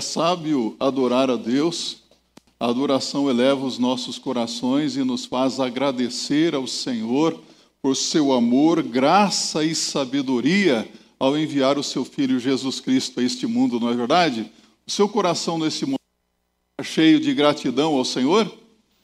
É 0.00 0.02
sábio 0.02 0.74
adorar 0.80 1.30
a 1.30 1.36
Deus, 1.36 1.98
a 2.58 2.68
adoração 2.68 3.28
eleva 3.28 3.66
os 3.66 3.76
nossos 3.76 4.18
corações 4.18 4.96
e 4.96 5.04
nos 5.04 5.26
faz 5.26 5.60
agradecer 5.60 6.54
ao 6.54 6.66
Senhor 6.66 7.38
por 7.82 7.94
seu 7.94 8.32
amor, 8.32 8.82
graça 8.82 9.62
e 9.62 9.74
sabedoria 9.74 10.90
ao 11.18 11.36
enviar 11.36 11.76
o 11.76 11.82
seu 11.82 12.02
Filho 12.02 12.40
Jesus 12.40 12.80
Cristo 12.80 13.20
a 13.20 13.22
este 13.22 13.46
mundo, 13.46 13.78
não 13.78 13.90
é 13.90 13.94
verdade? 13.94 14.50
O 14.86 14.90
seu 14.90 15.06
coração 15.06 15.58
nesse 15.58 15.84
momento 15.84 16.00
está 16.80 16.90
cheio 16.90 17.20
de 17.20 17.34
gratidão 17.34 17.94
ao 17.94 18.04
Senhor? 18.06 18.50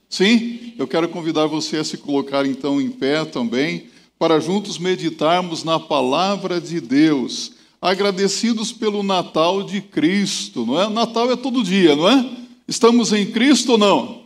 Sim? 0.09 0.73
Eu 0.79 0.89
quero 0.89 1.11
convidar 1.11 1.45
você 1.45 1.77
a 1.77 1.85
se 1.85 1.99
colocar 1.99 2.47
então 2.47 2.81
em 2.81 2.91
pé 2.91 3.23
também, 3.27 3.89
para 4.19 4.41
juntos 4.41 4.79
meditarmos 4.79 5.63
na 5.63 5.79
palavra 5.79 6.59
de 6.59 6.81
Deus 6.81 7.53
agradecidos 7.81 8.73
pelo 8.73 9.03
Natal 9.03 9.63
de 9.63 9.81
Cristo, 9.81 10.65
não 10.67 10.81
é? 10.81 10.89
Natal 10.89 11.31
é 11.31 11.37
todo 11.37 11.63
dia, 11.63 11.95
não 11.95 12.09
é? 12.09 12.29
Estamos 12.67 13.13
em 13.13 13.27
Cristo 13.27 13.73
ou 13.73 13.79
não? 13.79 14.23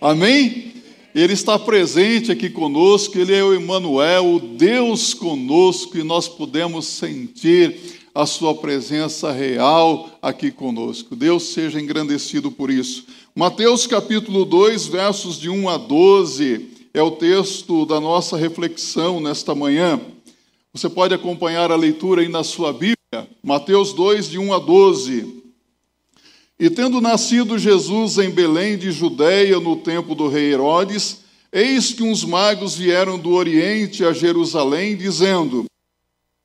Amém? 0.00 0.46
Amém? 0.46 0.68
Ele 1.14 1.32
está 1.32 1.58
presente 1.58 2.30
aqui 2.30 2.50
conosco, 2.50 3.18
ele 3.18 3.34
é 3.34 3.42
o 3.42 3.54
Emmanuel, 3.54 4.34
o 4.34 4.38
Deus 4.38 5.14
conosco, 5.14 5.96
e 5.98 6.04
nós 6.04 6.28
podemos 6.28 6.86
sentir 6.86 7.98
a 8.14 8.26
sua 8.26 8.54
presença 8.54 9.32
real 9.32 10.10
aqui 10.20 10.50
conosco. 10.50 11.16
Deus 11.16 11.44
seja 11.44 11.80
engrandecido 11.80 12.50
por 12.50 12.70
isso. 12.70 13.06
Mateus 13.34 13.86
capítulo 13.86 14.44
2, 14.44 14.86
versos 14.86 15.40
de 15.40 15.48
1 15.48 15.68
a 15.68 15.76
12, 15.76 16.68
é 16.92 17.02
o 17.02 17.10
texto 17.10 17.86
da 17.86 18.00
nossa 18.00 18.36
reflexão 18.36 19.18
nesta 19.18 19.54
manhã. 19.54 20.00
Você 20.72 20.88
pode 20.88 21.14
acompanhar 21.14 21.72
a 21.72 21.76
leitura 21.76 22.20
aí 22.20 22.28
na 22.28 22.44
sua 22.44 22.72
Bíblia, 22.72 22.97
Mateus 23.42 23.92
2, 23.92 24.28
de 24.30 24.38
1 24.38 24.52
a 24.52 24.58
12. 24.58 25.42
E 26.60 26.68
tendo 26.68 27.00
nascido 27.00 27.58
Jesus 27.58 28.18
em 28.18 28.30
Belém 28.30 28.76
de 28.76 28.90
Judéia, 28.90 29.60
no 29.60 29.76
tempo 29.76 30.14
do 30.14 30.28
rei 30.28 30.52
Herodes, 30.52 31.20
eis 31.52 31.92
que 31.92 32.02
uns 32.02 32.24
magos 32.24 32.76
vieram 32.76 33.18
do 33.18 33.30
Oriente 33.30 34.04
a 34.04 34.12
Jerusalém, 34.12 34.96
dizendo: 34.96 35.66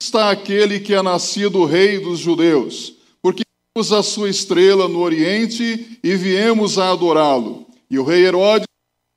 Está 0.02 0.30
aquele 0.30 0.80
que 0.80 0.93
é 0.93 1.02
nascido 1.02 1.65
rei 1.65 1.99
dos 1.99 2.19
judeus, 2.19 2.93
porque 3.21 3.43
vimos 3.75 3.91
a 3.91 4.03
sua 4.03 4.30
estrela 4.30 4.87
no 4.87 4.99
Oriente 4.99 5.97
e 6.03 6.15
viemos 6.15 6.77
a 6.77 6.91
adorá-lo. 6.91 7.65
E 7.89 7.97
o 7.97 8.03
rei 8.03 8.25
Herodes, 8.25 8.67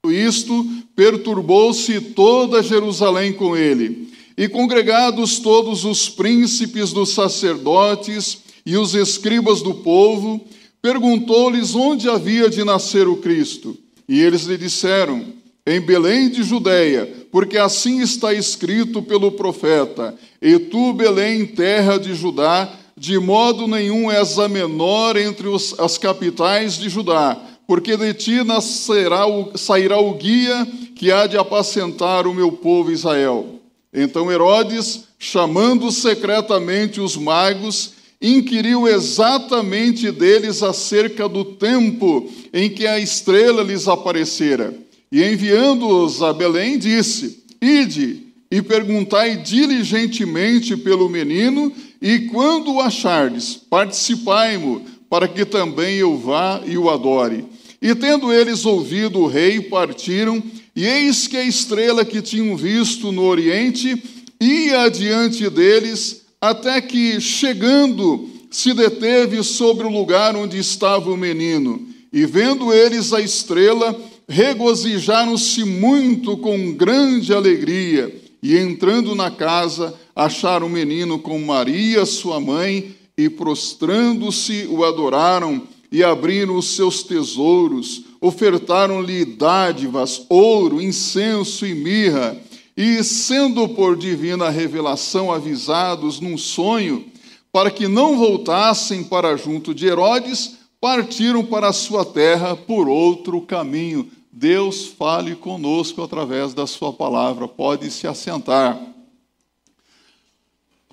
isto, 0.06 0.64
perturbou-se 0.94 2.00
toda 2.00 2.62
Jerusalém 2.62 3.32
com 3.34 3.54
ele. 3.54 4.08
E 4.36 4.48
congregados 4.48 5.38
todos 5.38 5.84
os 5.84 6.08
príncipes 6.10 6.92
dos 6.92 7.10
sacerdotes 7.10 8.38
e 8.66 8.76
os 8.76 8.94
escribas 8.94 9.62
do 9.62 9.74
povo, 9.74 10.44
perguntou-lhes 10.82 11.74
onde 11.74 12.08
havia 12.08 12.50
de 12.50 12.62
nascer 12.62 13.08
o 13.08 13.16
Cristo. 13.16 13.76
E 14.08 14.20
eles 14.20 14.42
lhe 14.42 14.58
disseram: 14.58 15.24
Em 15.66 15.80
Belém 15.80 16.28
de 16.28 16.42
Judeia, 16.42 17.10
porque 17.32 17.56
assim 17.56 18.00
está 18.00 18.34
escrito 18.34 19.00
pelo 19.00 19.32
profeta: 19.32 20.14
E 20.42 20.58
tu, 20.58 20.92
Belém, 20.92 21.46
terra 21.46 21.98
de 21.98 22.14
Judá, 22.14 22.70
de 22.96 23.18
modo 23.18 23.66
nenhum 23.66 24.10
és 24.10 24.38
a 24.38 24.48
menor 24.48 25.16
entre 25.16 25.48
os, 25.48 25.78
as 25.78 25.96
capitais 25.96 26.78
de 26.78 26.88
Judá, 26.88 27.40
porque 27.66 27.96
de 27.96 28.12
ti 28.14 28.44
nascerá 28.44 29.26
o, 29.26 29.56
sairá 29.56 29.98
o 29.98 30.14
guia 30.14 30.66
que 30.94 31.10
há 31.10 31.26
de 31.26 31.36
apacentar 31.36 32.26
o 32.26 32.34
meu 32.34 32.52
povo 32.52 32.92
Israel. 32.92 33.55
Então 33.96 34.30
Herodes, 34.30 35.04
chamando 35.18 35.90
secretamente 35.90 37.00
os 37.00 37.16
magos, 37.16 37.94
inquiriu 38.20 38.86
exatamente 38.86 40.10
deles 40.10 40.62
acerca 40.62 41.26
do 41.26 41.44
tempo 41.44 42.30
em 42.52 42.68
que 42.68 42.86
a 42.86 43.00
estrela 43.00 43.62
lhes 43.62 43.88
aparecera. 43.88 44.74
E 45.10 45.24
enviando-os 45.24 46.22
a 46.22 46.34
Belém, 46.34 46.78
disse: 46.78 47.42
Ide 47.60 48.26
e 48.50 48.60
perguntai 48.60 49.38
diligentemente 49.38 50.76
pelo 50.76 51.08
menino, 51.08 51.72
e 52.00 52.20
quando 52.30 52.74
o 52.74 52.80
achardes, 52.82 53.54
participai-mo, 53.54 54.82
para 55.08 55.26
que 55.26 55.46
também 55.46 55.96
eu 55.96 56.18
vá 56.18 56.60
e 56.66 56.76
o 56.76 56.90
adore. 56.90 57.46
E 57.80 57.94
tendo 57.94 58.32
eles 58.32 58.66
ouvido 58.66 59.20
o 59.20 59.26
rei, 59.26 59.60
partiram 59.60 60.42
e 60.76 60.84
eis 60.84 61.26
que 61.26 61.38
a 61.38 61.44
estrela 61.44 62.04
que 62.04 62.20
tinham 62.20 62.54
visto 62.54 63.10
no 63.10 63.22
oriente 63.22 64.02
ia 64.38 64.82
adiante 64.82 65.48
deles, 65.48 66.26
até 66.38 66.78
que, 66.82 67.18
chegando, 67.18 68.28
se 68.50 68.74
deteve 68.74 69.42
sobre 69.42 69.86
o 69.86 69.90
lugar 69.90 70.36
onde 70.36 70.58
estava 70.58 71.10
o 71.10 71.16
menino. 71.16 71.88
E 72.12 72.26
vendo 72.26 72.74
eles 72.74 73.14
a 73.14 73.20
estrela, 73.22 73.98
regozijaram-se 74.28 75.64
muito 75.64 76.36
com 76.36 76.74
grande 76.74 77.32
alegria. 77.32 78.14
E 78.42 78.56
entrando 78.56 79.14
na 79.14 79.30
casa, 79.30 79.94
acharam 80.14 80.66
o 80.66 80.70
menino 80.70 81.18
com 81.18 81.38
Maria, 81.38 82.04
sua 82.04 82.38
mãe, 82.38 82.94
e 83.16 83.30
prostrando-se 83.30 84.66
o 84.68 84.84
adoraram 84.84 85.62
e 85.90 86.04
abriram 86.04 86.56
os 86.56 86.76
seus 86.76 87.02
tesouros, 87.02 88.02
ofertaram-lhe 88.20 89.24
dádivas, 89.24 90.24
ouro, 90.28 90.80
incenso 90.80 91.66
e 91.66 91.74
mirra, 91.74 92.36
e, 92.76 93.02
sendo 93.02 93.68
por 93.68 93.96
divina 93.96 94.50
revelação 94.50 95.32
avisados 95.32 96.20
num 96.20 96.36
sonho, 96.36 97.06
para 97.50 97.70
que 97.70 97.88
não 97.88 98.18
voltassem 98.18 99.02
para 99.02 99.36
junto 99.36 99.74
de 99.74 99.86
Herodes, 99.86 100.58
partiram 100.80 101.44
para 101.44 101.68
a 101.68 101.72
sua 101.72 102.04
terra 102.04 102.54
por 102.54 102.88
outro 102.88 103.40
caminho. 103.40 104.10
Deus 104.30 104.86
fale 104.86 105.34
conosco 105.34 106.02
através 106.02 106.52
da 106.52 106.66
sua 106.66 106.92
palavra. 106.92 107.48
Pode 107.48 107.90
se 107.90 108.06
assentar. 108.06 108.78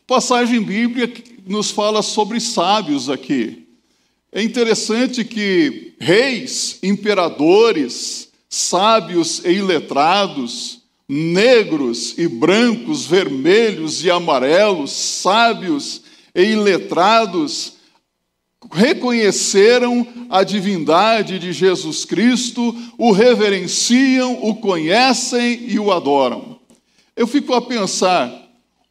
Passagem 0.07 0.63
bíblica 0.63 1.21
nos 1.45 1.69
fala 1.69 2.01
sobre 2.01 2.39
sábios 2.39 3.09
aqui. 3.09 3.62
É 4.35 4.41
interessante 4.41 5.23
que 5.23 5.93
reis, 5.99 6.79
imperadores, 6.81 8.29
sábios 8.49 9.45
e 9.45 9.51
iletrados, 9.51 10.79
negros 11.07 12.17
e 12.17 12.27
brancos, 12.27 13.05
vermelhos 13.05 14.03
e 14.03 14.09
amarelos, 14.09 14.91
sábios 14.91 16.01
e 16.33 16.41
iletrados, 16.41 17.73
reconheceram 18.71 20.07
a 20.31 20.43
divindade 20.43 21.37
de 21.37 21.53
Jesus 21.53 22.03
Cristo, 22.03 22.75
o 22.97 23.11
reverenciam, 23.11 24.39
o 24.41 24.55
conhecem 24.55 25.63
e 25.67 25.77
o 25.77 25.91
adoram. 25.91 26.59
Eu 27.15 27.27
fico 27.27 27.53
a 27.53 27.61
pensar, 27.61 28.31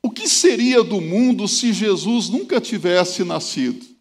o 0.00 0.08
que 0.08 0.28
seria 0.28 0.84
do 0.84 1.00
mundo 1.00 1.48
se 1.48 1.72
Jesus 1.72 2.28
nunca 2.28 2.60
tivesse 2.60 3.24
nascido? 3.24 3.91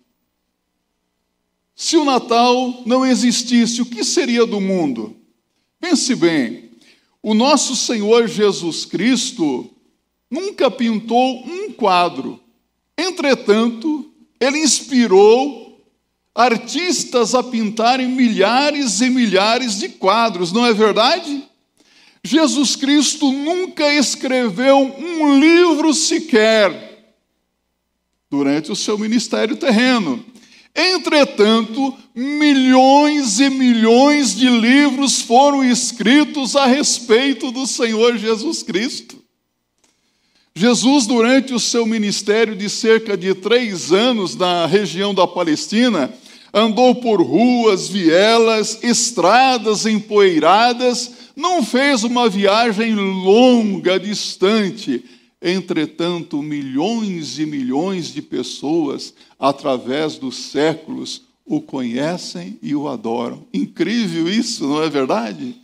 Se 1.81 1.97
o 1.97 2.06
Natal 2.06 2.84
não 2.86 3.03
existisse, 3.03 3.81
o 3.81 3.88
que 3.88 4.03
seria 4.03 4.46
do 4.46 4.62
mundo? 4.62 5.16
Pense 5.80 6.14
bem, 6.14 6.69
o 7.24 7.34
nosso 7.34 7.75
Senhor 7.75 8.28
Jesus 8.28 8.86
Cristo 8.86 9.68
nunca 10.30 10.70
pintou 10.70 11.44
um 11.44 11.72
quadro. 11.72 12.40
Entretanto, 12.96 14.08
ele 14.40 14.59
inspirou 14.59 15.84
artistas 16.36 17.34
a 17.34 17.41
pintarem 17.41 18.09
milhares 18.09 19.02
e 19.02 19.09
milhares 19.09 19.80
de 19.80 19.90
quadros, 19.90 20.52
não 20.52 20.64
é 20.64 20.75
verdade? 20.75 21.50
Jesus 22.24 22.75
Cristo 22.75 23.31
nunca 23.31 23.91
escreveu 23.91 24.78
um 24.78 25.40
livro 25.40 25.96
sequer 25.96 27.16
durante 28.29 28.72
o 28.72 28.76
seu 28.76 29.00
ministério 29.00 29.55
terreno. 29.55 30.23
Entretanto, 30.76 31.94
milhões 32.16 33.40
e 33.40 33.50
milhões 33.50 34.35
de 34.35 34.50
livros 34.50 35.22
foram 35.22 35.64
escritos 35.64 36.56
a 36.56 36.66
respeito 36.66 37.52
do 37.52 37.68
Senhor 37.68 38.18
Jesus 38.18 38.64
Cristo. 38.64 39.22
Jesus, 40.56 41.06
durante 41.06 41.53
o 41.53 41.59
seu 41.59 41.85
ministério 41.85 42.56
de 42.56 42.70
cerca 42.70 43.18
de 43.18 43.34
três 43.34 43.91
anos 43.91 44.35
na 44.35 44.66
região 44.66 45.14
da 45.14 45.26
Palestina, 45.26 46.14
andou 46.53 46.96
por 46.96 47.22
ruas, 47.22 47.88
vielas, 47.88 48.79
estradas 48.84 49.85
empoeiradas, 49.85 51.12
não 51.35 51.64
fez 51.64 52.03
uma 52.03 52.29
viagem 52.29 52.96
longa, 52.96 53.97
distante, 53.97 55.03
Entretanto, 55.41 56.41
milhões 56.41 57.40
e 57.40 57.46
milhões 57.46 58.14
de 58.14 58.22
pessoas, 58.22 59.14
através 59.40 60.17
dos 60.17 60.35
séculos, 60.35 61.23
o 61.46 61.59
conhecem 61.59 62.59
e 62.61 62.76
o 62.76 62.88
adoram. 62.88 63.46
Incrível 63.52 64.29
isso, 64.29 64.67
não 64.67 64.84
é 64.84 64.90
verdade? 64.90 65.55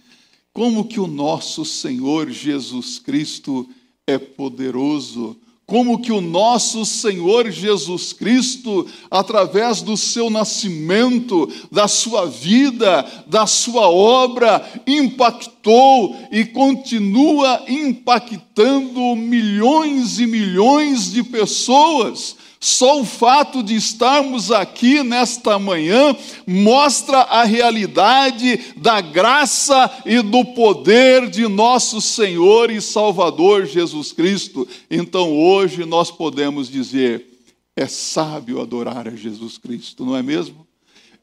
Como 0.51 0.88
que 0.88 1.00
o 1.00 1.06
nosso 1.06 1.63
Senhor 1.63 2.31
Jesus 2.31 2.97
Cristo 2.97 3.69
é 4.07 4.18
poderoso, 4.18 5.38
como 5.67 5.99
que 5.99 6.13
o 6.13 6.21
nosso 6.21 6.85
Senhor 6.85 7.51
Jesus 7.51 8.13
Cristo, 8.13 8.87
através 9.11 9.81
do 9.81 9.97
seu 9.97 10.29
nascimento, 10.29 11.51
da 11.69 11.89
sua 11.89 12.25
vida, 12.25 13.05
da 13.27 13.45
sua 13.45 13.89
obra, 13.89 14.65
impactou 14.87 16.15
e 16.31 16.45
continua 16.45 17.65
impactando 17.67 19.13
milhões 19.17 20.19
e 20.19 20.25
milhões 20.25 21.11
de 21.11 21.21
pessoas 21.21 22.37
só 22.67 22.99
o 22.99 23.05
fato 23.05 23.63
de 23.63 23.75
estarmos 23.75 24.51
aqui 24.51 25.01
nesta 25.01 25.57
manhã 25.57 26.15
mostra 26.45 27.19
a 27.19 27.43
realidade 27.43 28.73
da 28.75 28.99
graça 28.99 29.89
e 30.05 30.21
do 30.21 30.43
poder 30.43 31.29
de 31.29 31.47
nosso 31.47 32.01
Senhor 32.01 32.69
e 32.69 32.81
Salvador 32.81 33.65
Jesus 33.65 34.11
Cristo. 34.11 34.67
Então 34.91 35.31
hoje 35.31 35.85
nós 35.85 36.11
podemos 36.11 36.69
dizer: 36.69 37.25
é 37.73 37.87
sábio 37.87 38.61
adorar 38.61 39.07
a 39.07 39.15
Jesus 39.15 39.57
Cristo, 39.57 40.05
não 40.05 40.15
é 40.15 40.21
mesmo? 40.21 40.67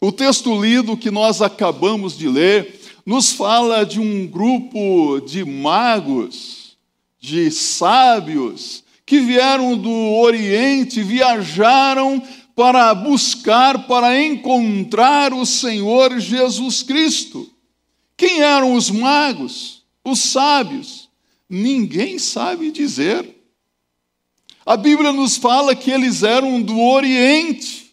O 0.00 0.10
texto 0.10 0.60
lido 0.60 0.96
que 0.96 1.10
nós 1.10 1.42
acabamos 1.42 2.16
de 2.16 2.28
ler 2.28 2.80
nos 3.04 3.32
fala 3.32 3.84
de 3.84 4.00
um 4.00 4.26
grupo 4.26 5.20
de 5.20 5.44
magos, 5.44 6.76
de 7.20 7.50
sábios, 7.50 8.83
que 9.06 9.20
vieram 9.20 9.76
do 9.76 9.90
Oriente, 9.90 11.02
viajaram 11.02 12.22
para 12.54 12.94
buscar, 12.94 13.86
para 13.86 14.20
encontrar 14.22 15.32
o 15.32 15.44
Senhor 15.44 16.18
Jesus 16.18 16.82
Cristo. 16.82 17.50
Quem 18.16 18.40
eram 18.40 18.74
os 18.74 18.90
magos, 18.90 19.82
os 20.04 20.20
sábios? 20.20 21.08
Ninguém 21.48 22.18
sabe 22.18 22.70
dizer. 22.70 23.28
A 24.64 24.76
Bíblia 24.76 25.12
nos 25.12 25.36
fala 25.36 25.74
que 25.74 25.90
eles 25.90 26.22
eram 26.22 26.62
do 26.62 26.80
Oriente. 26.80 27.92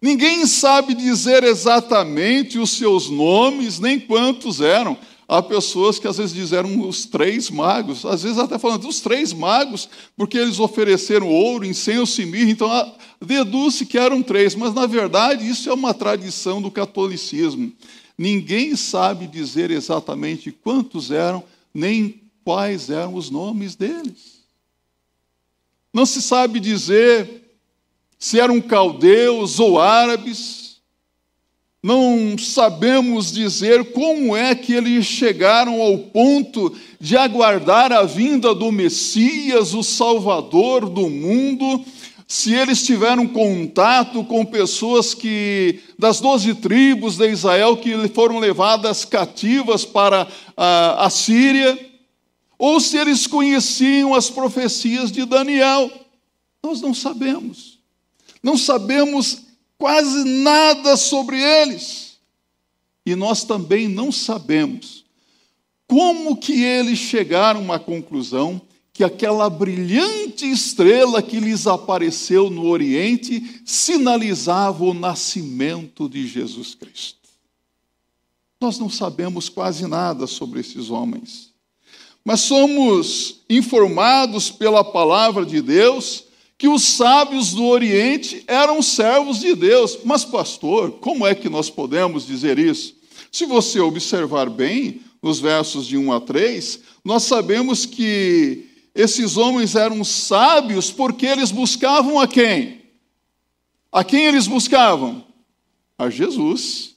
Ninguém 0.00 0.46
sabe 0.46 0.94
dizer 0.94 1.42
exatamente 1.42 2.58
os 2.58 2.70
seus 2.70 3.10
nomes, 3.10 3.78
nem 3.80 3.98
quantos 3.98 4.60
eram. 4.60 4.96
Há 5.32 5.40
pessoas 5.40 5.96
que 5.96 6.08
às 6.08 6.16
vezes 6.16 6.34
disseram 6.34 6.88
os 6.88 7.06
três 7.06 7.50
magos, 7.50 8.04
às 8.04 8.24
vezes 8.24 8.36
até 8.36 8.58
falando 8.58 8.82
dos 8.82 9.00
três 9.00 9.32
magos, 9.32 9.88
porque 10.16 10.36
eles 10.36 10.58
ofereceram 10.58 11.28
ouro, 11.28 11.64
incenso 11.64 12.20
e 12.20 12.26
mirra, 12.26 12.50
então 12.50 12.68
ah, 12.68 12.92
deduz-se 13.24 13.86
que 13.86 13.96
eram 13.96 14.24
três, 14.24 14.56
mas 14.56 14.74
na 14.74 14.86
verdade 14.86 15.48
isso 15.48 15.70
é 15.70 15.72
uma 15.72 15.94
tradição 15.94 16.60
do 16.60 16.68
catolicismo. 16.68 17.72
Ninguém 18.18 18.74
sabe 18.74 19.28
dizer 19.28 19.70
exatamente 19.70 20.50
quantos 20.50 21.12
eram, 21.12 21.44
nem 21.72 22.20
quais 22.42 22.90
eram 22.90 23.14
os 23.14 23.30
nomes 23.30 23.76
deles. 23.76 24.40
Não 25.94 26.04
se 26.04 26.20
sabe 26.20 26.58
dizer 26.58 27.54
se 28.18 28.40
eram 28.40 28.60
caldeus 28.60 29.60
ou 29.60 29.78
árabes, 29.78 30.59
não 31.82 32.36
sabemos 32.36 33.32
dizer 33.32 33.92
como 33.92 34.36
é 34.36 34.54
que 34.54 34.74
eles 34.74 35.06
chegaram 35.06 35.80
ao 35.80 35.96
ponto 35.96 36.76
de 37.00 37.16
aguardar 37.16 37.90
a 37.90 38.02
vinda 38.02 38.54
do 38.54 38.70
Messias, 38.70 39.72
o 39.72 39.82
Salvador 39.82 40.90
do 40.90 41.08
mundo, 41.08 41.82
se 42.28 42.52
eles 42.52 42.84
tiveram 42.84 43.26
contato 43.26 44.22
com 44.24 44.44
pessoas 44.44 45.14
que 45.14 45.80
das 45.98 46.20
doze 46.20 46.54
tribos 46.54 47.16
de 47.16 47.28
Israel 47.30 47.78
que 47.78 48.08
foram 48.08 48.38
levadas 48.38 49.06
cativas 49.06 49.84
para 49.84 50.28
a, 50.54 51.06
a 51.06 51.10
Síria, 51.10 51.78
ou 52.58 52.78
se 52.78 52.98
eles 52.98 53.26
conheciam 53.26 54.14
as 54.14 54.28
profecias 54.28 55.10
de 55.10 55.24
Daniel. 55.24 55.90
Nós 56.62 56.82
não 56.82 56.92
sabemos. 56.92 57.78
Não 58.42 58.56
sabemos 58.56 59.49
quase 59.80 60.24
nada 60.24 60.94
sobre 60.94 61.40
eles. 61.40 62.18
E 63.06 63.16
nós 63.16 63.44
também 63.44 63.88
não 63.88 64.12
sabemos 64.12 65.06
como 65.88 66.36
que 66.36 66.62
eles 66.62 66.98
chegaram 66.98 67.72
à 67.72 67.78
conclusão 67.78 68.60
que 68.92 69.02
aquela 69.02 69.48
brilhante 69.48 70.44
estrela 70.44 71.22
que 71.22 71.40
lhes 71.40 71.66
apareceu 71.66 72.50
no 72.50 72.66
Oriente 72.66 73.62
sinalizava 73.64 74.84
o 74.84 74.92
nascimento 74.92 76.10
de 76.10 76.26
Jesus 76.26 76.74
Cristo. 76.74 77.18
Nós 78.60 78.78
não 78.78 78.90
sabemos 78.90 79.48
quase 79.48 79.86
nada 79.86 80.26
sobre 80.26 80.60
esses 80.60 80.90
homens, 80.90 81.54
mas 82.22 82.40
somos 82.40 83.40
informados 83.48 84.50
pela 84.50 84.84
palavra 84.84 85.46
de 85.46 85.62
Deus 85.62 86.24
que 86.60 86.68
os 86.68 86.82
sábios 86.82 87.54
do 87.54 87.64
Oriente 87.64 88.44
eram 88.46 88.82
servos 88.82 89.40
de 89.40 89.54
Deus. 89.54 90.00
Mas, 90.04 90.26
pastor, 90.26 90.90
como 91.00 91.26
é 91.26 91.34
que 91.34 91.48
nós 91.48 91.70
podemos 91.70 92.26
dizer 92.26 92.58
isso? 92.58 92.94
Se 93.32 93.46
você 93.46 93.80
observar 93.80 94.50
bem, 94.50 95.00
nos 95.22 95.40
versos 95.40 95.86
de 95.86 95.96
1 95.96 96.12
a 96.12 96.20
3, 96.20 96.80
nós 97.02 97.22
sabemos 97.22 97.86
que 97.86 98.66
esses 98.94 99.38
homens 99.38 99.74
eram 99.74 100.04
sábios 100.04 100.90
porque 100.90 101.24
eles 101.24 101.50
buscavam 101.50 102.20
a 102.20 102.28
quem? 102.28 102.82
A 103.90 104.04
quem 104.04 104.26
eles 104.26 104.46
buscavam? 104.46 105.24
A 105.96 106.10
Jesus. 106.10 106.94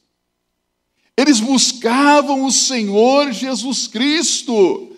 Eles 1.16 1.40
buscavam 1.40 2.44
o 2.44 2.52
Senhor 2.52 3.32
Jesus 3.32 3.88
Cristo. 3.88 4.93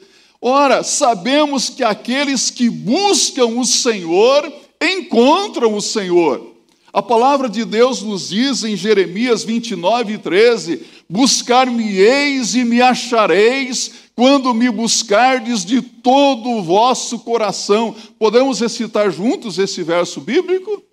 Ora, 0.47 0.83
sabemos 0.83 1.71
que 1.71 1.83
aqueles 1.83 2.51
que 2.51 2.69
buscam 2.69 3.47
o 3.47 3.65
Senhor 3.65 4.53
encontram 4.79 5.73
o 5.73 5.81
Senhor. 5.81 6.53
A 6.93 7.01
palavra 7.01 7.49
de 7.49 7.65
Deus 7.65 8.03
nos 8.03 8.29
diz 8.29 8.63
em 8.63 8.75
Jeremias 8.75 9.43
29, 9.43 10.19
13: 10.19 10.83
Buscar-me-eis 11.09 12.53
e 12.53 12.63
me 12.63 12.79
achareis, 12.79 13.91
quando 14.15 14.53
me 14.53 14.69
buscardes 14.69 15.65
de 15.65 15.81
todo 15.81 16.47
o 16.47 16.61
vosso 16.61 17.17
coração. 17.17 17.95
Podemos 18.19 18.59
recitar 18.59 19.09
juntos 19.09 19.57
esse 19.57 19.81
verso 19.81 20.21
bíblico? 20.21 20.84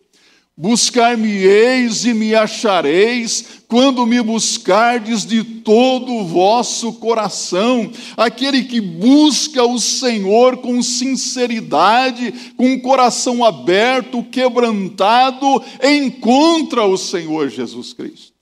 Buscar-me-eis 0.55 2.05
e 2.05 2.13
me 2.13 2.35
achareis, 2.35 3.63
quando 3.67 4.05
me 4.05 4.21
buscardes 4.21 5.25
de 5.25 5.43
todo 5.43 6.13
o 6.13 6.27
vosso 6.27 6.93
coração. 6.95 7.91
Aquele 8.19 8.65
que 8.65 8.79
busca 8.79 9.65
o 9.65 9.79
Senhor 9.79 10.59
com 10.59 10.83
sinceridade, 10.83 12.53
com 12.55 12.75
o 12.75 12.83
coração 12.83 13.43
aberto, 13.43 14.23
quebrantado, 14.25 15.63
encontra 15.83 16.85
o 16.85 16.99
Senhor 16.99 17.49
Jesus 17.49 17.95
Cristo. 17.95 18.33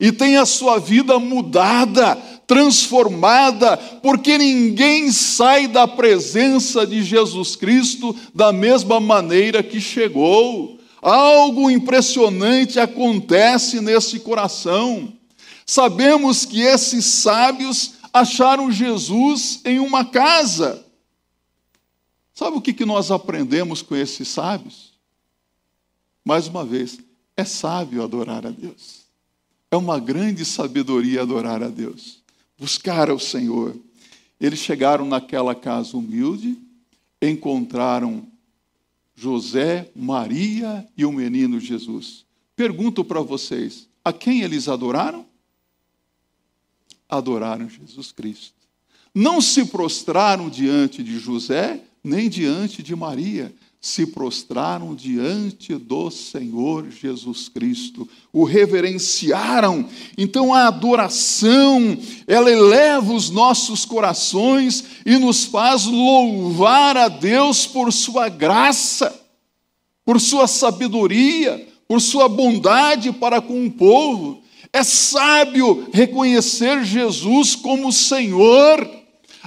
E 0.00 0.10
tem 0.10 0.38
a 0.38 0.46
sua 0.46 0.78
vida 0.78 1.18
mudada, 1.18 2.16
transformada, 2.46 3.76
porque 4.02 4.38
ninguém 4.38 5.12
sai 5.12 5.68
da 5.68 5.86
presença 5.86 6.86
de 6.86 7.02
Jesus 7.02 7.56
Cristo 7.56 8.16
da 8.34 8.54
mesma 8.54 8.98
maneira 9.00 9.62
que 9.62 9.82
chegou. 9.82 10.77
Algo 11.00 11.70
impressionante 11.70 12.80
acontece 12.80 13.80
nesse 13.80 14.20
coração. 14.20 15.12
Sabemos 15.64 16.44
que 16.44 16.60
esses 16.60 17.04
sábios 17.04 17.94
acharam 18.12 18.70
Jesus 18.70 19.60
em 19.64 19.78
uma 19.78 20.04
casa. 20.04 20.84
Sabe 22.34 22.56
o 22.56 22.60
que 22.60 22.84
nós 22.84 23.10
aprendemos 23.10 23.82
com 23.82 23.96
esses 23.96 24.28
sábios? 24.28 24.92
Mais 26.24 26.46
uma 26.46 26.64
vez, 26.64 26.98
é 27.36 27.44
sábio 27.44 28.02
adorar 28.02 28.46
a 28.46 28.50
Deus. 28.50 29.02
É 29.70 29.76
uma 29.76 29.98
grande 29.98 30.44
sabedoria 30.44 31.22
adorar 31.22 31.62
a 31.62 31.68
Deus. 31.68 32.22
Buscar 32.58 33.10
ao 33.10 33.18
Senhor. 33.18 33.76
Eles 34.40 34.58
chegaram 34.60 35.06
naquela 35.06 35.54
casa 35.54 35.96
humilde, 35.96 36.56
encontraram 37.20 38.26
José, 39.20 39.90
Maria 39.96 40.86
e 40.96 41.04
o 41.04 41.10
menino 41.10 41.58
Jesus. 41.58 42.24
Pergunto 42.54 43.04
para 43.04 43.20
vocês: 43.20 43.88
a 44.04 44.12
quem 44.12 44.42
eles 44.42 44.68
adoraram? 44.68 45.26
Adoraram 47.08 47.68
Jesus 47.68 48.12
Cristo. 48.12 48.54
Não 49.12 49.40
se 49.40 49.64
prostraram 49.64 50.48
diante 50.48 51.02
de 51.02 51.18
José, 51.18 51.82
nem 52.04 52.28
diante 52.28 52.80
de 52.80 52.94
Maria, 52.94 53.52
se 53.80 54.06
prostraram 54.06 54.94
diante 54.94 55.76
do 55.76 56.10
Senhor 56.10 56.90
Jesus 56.90 57.48
Cristo, 57.48 58.08
o 58.32 58.42
reverenciaram. 58.42 59.88
Então 60.16 60.52
a 60.52 60.66
adoração, 60.66 61.96
ela 62.26 62.50
eleva 62.50 63.12
os 63.12 63.30
nossos 63.30 63.84
corações 63.84 64.84
e 65.06 65.16
nos 65.16 65.44
faz 65.44 65.84
louvar 65.84 66.96
a 66.96 67.08
Deus 67.08 67.66
por 67.66 67.92
sua 67.92 68.28
graça, 68.28 69.14
por 70.04 70.20
sua 70.20 70.48
sabedoria, 70.48 71.68
por 71.86 72.00
sua 72.00 72.28
bondade 72.28 73.12
para 73.12 73.40
com 73.40 73.64
o 73.64 73.70
povo. 73.70 74.42
É 74.72 74.82
sábio 74.82 75.88
reconhecer 75.92 76.84
Jesus 76.84 77.54
como 77.54 77.92
Senhor. 77.92 78.98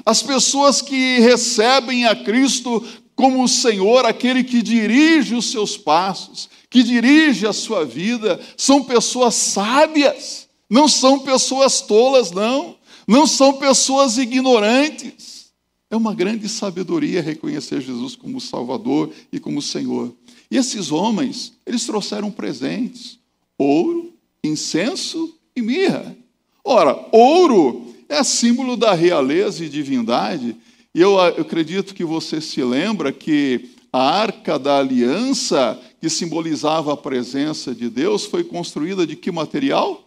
As 0.06 0.24
pessoas 0.24 0.82
que 0.82 1.20
recebem 1.20 2.06
a 2.06 2.16
Cristo 2.16 2.84
como 3.22 3.44
o 3.44 3.48
Senhor, 3.48 4.04
aquele 4.04 4.44
que 4.44 4.64
dirige 4.64 5.36
os 5.36 5.52
seus 5.52 5.78
passos, 5.78 6.50
que 6.72 6.82
dirige 6.82 7.46
a 7.46 7.54
sua 7.54 7.86
vida, 7.86 8.40
são 8.58 8.84
pessoas 8.84 9.36
sábias, 9.36 10.50
não 10.68 10.88
são 10.88 11.20
pessoas 11.20 11.82
tolas, 11.82 12.32
não, 12.32 12.76
não 13.08 13.28
são 13.28 13.54
pessoas 13.54 14.18
ignorantes. 14.18 15.52
É 15.88 15.96
uma 15.96 16.16
grande 16.16 16.50
sabedoria 16.50 17.22
reconhecer 17.22 17.80
Jesus 17.80 18.16
como 18.16 18.42
Salvador 18.42 19.12
e 19.32 19.40
como 19.40 19.62
Senhor. 19.62 20.12
E 20.50 20.58
esses 20.58 20.92
homens, 20.92 21.54
eles 21.64 21.86
trouxeram 21.86 22.32
presentes: 22.32 23.20
ouro, 23.56 24.12
incenso 24.44 25.32
e 25.56 25.62
mirra. 25.62 26.18
Ora, 26.64 27.08
ouro 27.12 27.86
é 28.10 28.24
símbolo 28.24 28.76
da 28.76 28.96
realeza 28.96 29.64
e 29.64 29.70
divindade, 29.70 30.56
e 30.94 31.02
eu, 31.02 31.12
eu 31.14 31.42
acredito 31.42 31.94
que 31.94 32.04
você 32.04 32.42
se 32.42 32.64
lembra 32.64 33.12
que 33.12 33.72
a 33.94 34.02
arca 34.02 34.58
da 34.58 34.80
aliança, 34.80 35.80
que 36.00 36.10
simbolizava 36.10 36.94
a 36.94 36.98
presença 36.98 37.76
de 37.76 37.90
Deus, 37.90 38.26
foi 38.26 38.44
construída 38.44 39.06
de 39.06 39.16
que 39.16 39.32
material? 39.32 40.02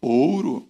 Ouro. 0.00 0.68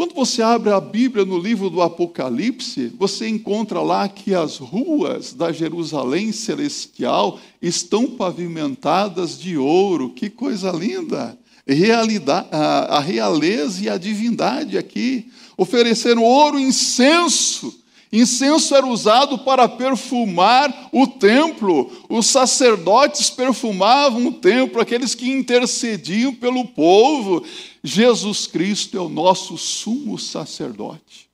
Quando 0.00 0.14
você 0.14 0.40
abre 0.40 0.70
a 0.70 0.80
Bíblia 0.80 1.26
no 1.26 1.38
livro 1.38 1.68
do 1.68 1.82
Apocalipse, 1.82 2.86
você 2.98 3.28
encontra 3.28 3.82
lá 3.82 4.08
que 4.08 4.34
as 4.34 4.56
ruas 4.56 5.34
da 5.34 5.52
Jerusalém 5.52 6.32
celestial 6.32 7.38
estão 7.60 8.06
pavimentadas 8.06 9.38
de 9.38 9.58
ouro. 9.58 10.08
Que 10.10 10.30
coisa 10.30 10.70
linda! 10.70 11.38
Realidade, 11.66 12.48
a 12.50 12.98
realeza 13.00 13.84
e 13.84 13.88
a 13.90 13.98
divindade 13.98 14.78
aqui. 14.78 15.30
Ofereceram 15.60 16.24
ouro 16.24 16.58
e 16.58 16.62
incenso. 16.62 17.82
Incenso 18.10 18.74
era 18.74 18.86
usado 18.86 19.40
para 19.40 19.68
perfumar 19.68 20.88
o 20.90 21.06
templo. 21.06 21.92
Os 22.08 22.28
sacerdotes 22.28 23.28
perfumavam 23.28 24.28
o 24.28 24.32
templo, 24.32 24.80
aqueles 24.80 25.14
que 25.14 25.30
intercediam 25.30 26.34
pelo 26.34 26.66
povo. 26.68 27.44
Jesus 27.84 28.46
Cristo 28.46 28.96
é 28.96 29.00
o 29.02 29.10
nosso 29.10 29.58
sumo 29.58 30.18
sacerdote. 30.18 31.28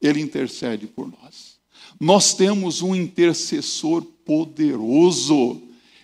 Ele 0.00 0.22
intercede 0.22 0.86
por 0.86 1.06
nós. 1.06 1.58
Nós 2.00 2.32
temos 2.32 2.80
um 2.80 2.94
intercessor 2.94 4.00
poderoso 4.24 5.60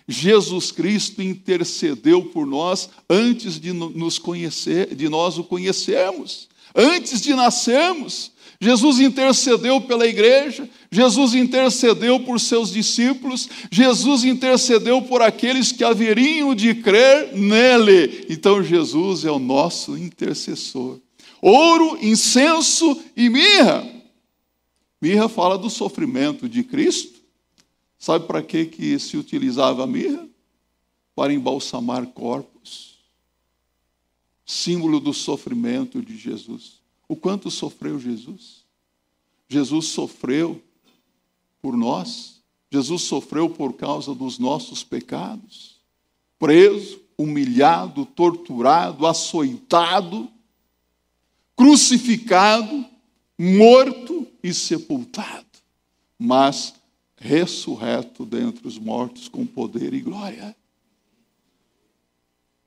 Jesus 0.09 0.71
Cristo 0.71 1.21
intercedeu 1.21 2.23
por 2.23 2.47
nós 2.47 2.89
antes 3.07 3.59
de 3.59 3.71
nos 3.71 4.17
conhecer, 4.17 4.95
de 4.95 5.07
nós 5.07 5.37
o 5.37 5.43
conhecermos, 5.43 6.48
antes 6.75 7.21
de 7.21 7.33
nascermos. 7.33 8.31
Jesus 8.61 8.99
intercedeu 8.99 9.79
pela 9.79 10.05
igreja, 10.05 10.69
Jesus 10.91 11.33
intercedeu 11.33 12.19
por 12.19 12.41
seus 12.41 12.71
discípulos, 12.71 13.47
Jesus 13.71 14.25
intercedeu 14.25 15.01
por 15.01 15.21
aqueles 15.21 15.71
que 15.71 15.83
haveriam 15.83 16.53
de 16.53 16.75
crer 16.75 17.33
nele. 17.33 18.25
Então 18.29 18.61
Jesus 18.61 19.23
é 19.23 19.31
o 19.31 19.39
nosso 19.39 19.97
intercessor. 19.97 20.99
Ouro, 21.41 21.97
incenso 22.01 23.01
e 23.15 23.29
mirra. 23.29 23.87
Mirra 25.01 25.29
fala 25.29 25.57
do 25.57 25.69
sofrimento 25.69 26.49
de 26.49 26.61
Cristo 26.61 27.19
Sabe 27.99 28.25
para 28.25 28.41
que, 28.41 28.65
que 28.65 28.97
se 28.97 29.17
utilizava 29.17 29.83
a 29.83 29.87
mirra? 29.87 30.25
Para 31.13 31.33
embalsamar 31.33 32.07
corpos. 32.07 32.97
Símbolo 34.49 34.99
do 34.99 35.13
sofrimento 35.13 36.01
de 36.01 36.17
Jesus. 36.17 36.81
O 37.07 37.15
quanto 37.15 37.51
sofreu 37.51 37.99
Jesus? 37.99 38.65
Jesus 39.47 39.89
sofreu 39.89 40.59
por 41.61 41.77
nós. 41.77 42.41
Jesus 42.71 43.03
sofreu 43.03 43.47
por 43.47 43.73
causa 43.73 44.15
dos 44.15 44.39
nossos 44.39 44.83
pecados. 44.83 45.75
Preso, 46.39 46.99
humilhado, 47.15 48.07
torturado, 48.07 49.05
açoitado, 49.05 50.27
crucificado, 51.55 52.83
morto 53.37 54.25
e 54.41 54.51
sepultado. 54.51 55.45
Mas 56.17 56.73
ressurreto 57.17 58.25
dentre 58.25 58.67
os 58.67 58.79
mortos 58.79 59.27
com 59.27 59.45
poder 59.45 59.93
e 59.93 60.01
glória. 60.01 60.55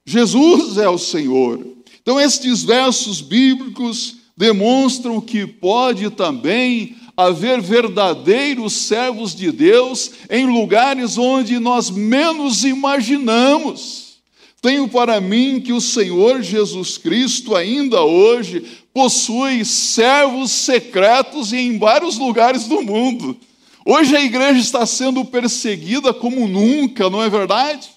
Jesus 0.04 0.78
é 0.78 0.88
o 0.88 0.98
Senhor. 0.98 1.64
Então, 2.02 2.20
estes 2.20 2.64
versos 2.64 3.20
bíblicos 3.20 4.16
demonstram 4.36 5.20
que 5.20 5.46
pode 5.46 6.10
também 6.10 6.96
haver 7.16 7.60
verdadeiros 7.60 8.72
servos 8.72 9.34
de 9.34 9.52
Deus 9.52 10.10
em 10.28 10.46
lugares 10.46 11.16
onde 11.16 11.58
nós 11.58 11.90
menos 11.90 12.64
imaginamos. 12.64 14.16
Tenho 14.60 14.88
para 14.88 15.20
mim 15.20 15.60
que 15.60 15.72
o 15.72 15.80
Senhor 15.80 16.42
Jesus 16.42 16.98
Cristo 16.98 17.54
ainda 17.54 18.02
hoje 18.02 18.64
possui 18.94 19.64
servos 19.64 20.50
secretos 20.50 21.52
em 21.52 21.78
vários 21.78 22.16
lugares 22.16 22.66
do 22.66 22.82
mundo. 22.82 23.36
Hoje 23.84 24.16
a 24.16 24.22
igreja 24.22 24.60
está 24.60 24.86
sendo 24.86 25.24
perseguida 25.24 26.14
como 26.14 26.46
nunca, 26.46 27.10
não 27.10 27.22
é 27.22 27.28
verdade? 27.28 27.90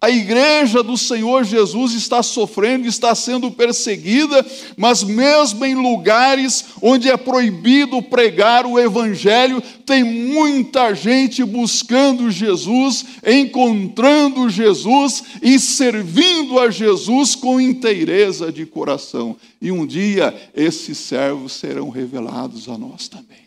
A 0.00 0.08
igreja 0.08 0.82
do 0.82 0.96
Senhor 0.96 1.44
Jesus 1.44 1.92
está 1.92 2.22
sofrendo, 2.22 2.88
está 2.88 3.14
sendo 3.14 3.50
perseguida, 3.50 4.44
mas 4.76 5.02
mesmo 5.02 5.62
em 5.64 5.74
lugares 5.74 6.64
onde 6.80 7.10
é 7.10 7.16
proibido 7.18 8.00
pregar 8.02 8.64
o 8.64 8.78
Evangelho, 8.78 9.62
tem 9.84 10.02
muita 10.02 10.94
gente 10.94 11.44
buscando 11.44 12.30
Jesus, 12.30 13.04
encontrando 13.26 14.48
Jesus 14.48 15.22
e 15.42 15.58
servindo 15.60 16.58
a 16.58 16.70
Jesus 16.70 17.34
com 17.34 17.60
inteireza 17.60 18.50
de 18.50 18.64
coração. 18.64 19.36
E 19.60 19.70
um 19.70 19.86
dia 19.86 20.34
esses 20.54 20.96
servos 20.96 21.52
serão 21.52 21.90
revelados 21.90 22.68
a 22.68 22.78
nós 22.78 23.06
também 23.06 23.40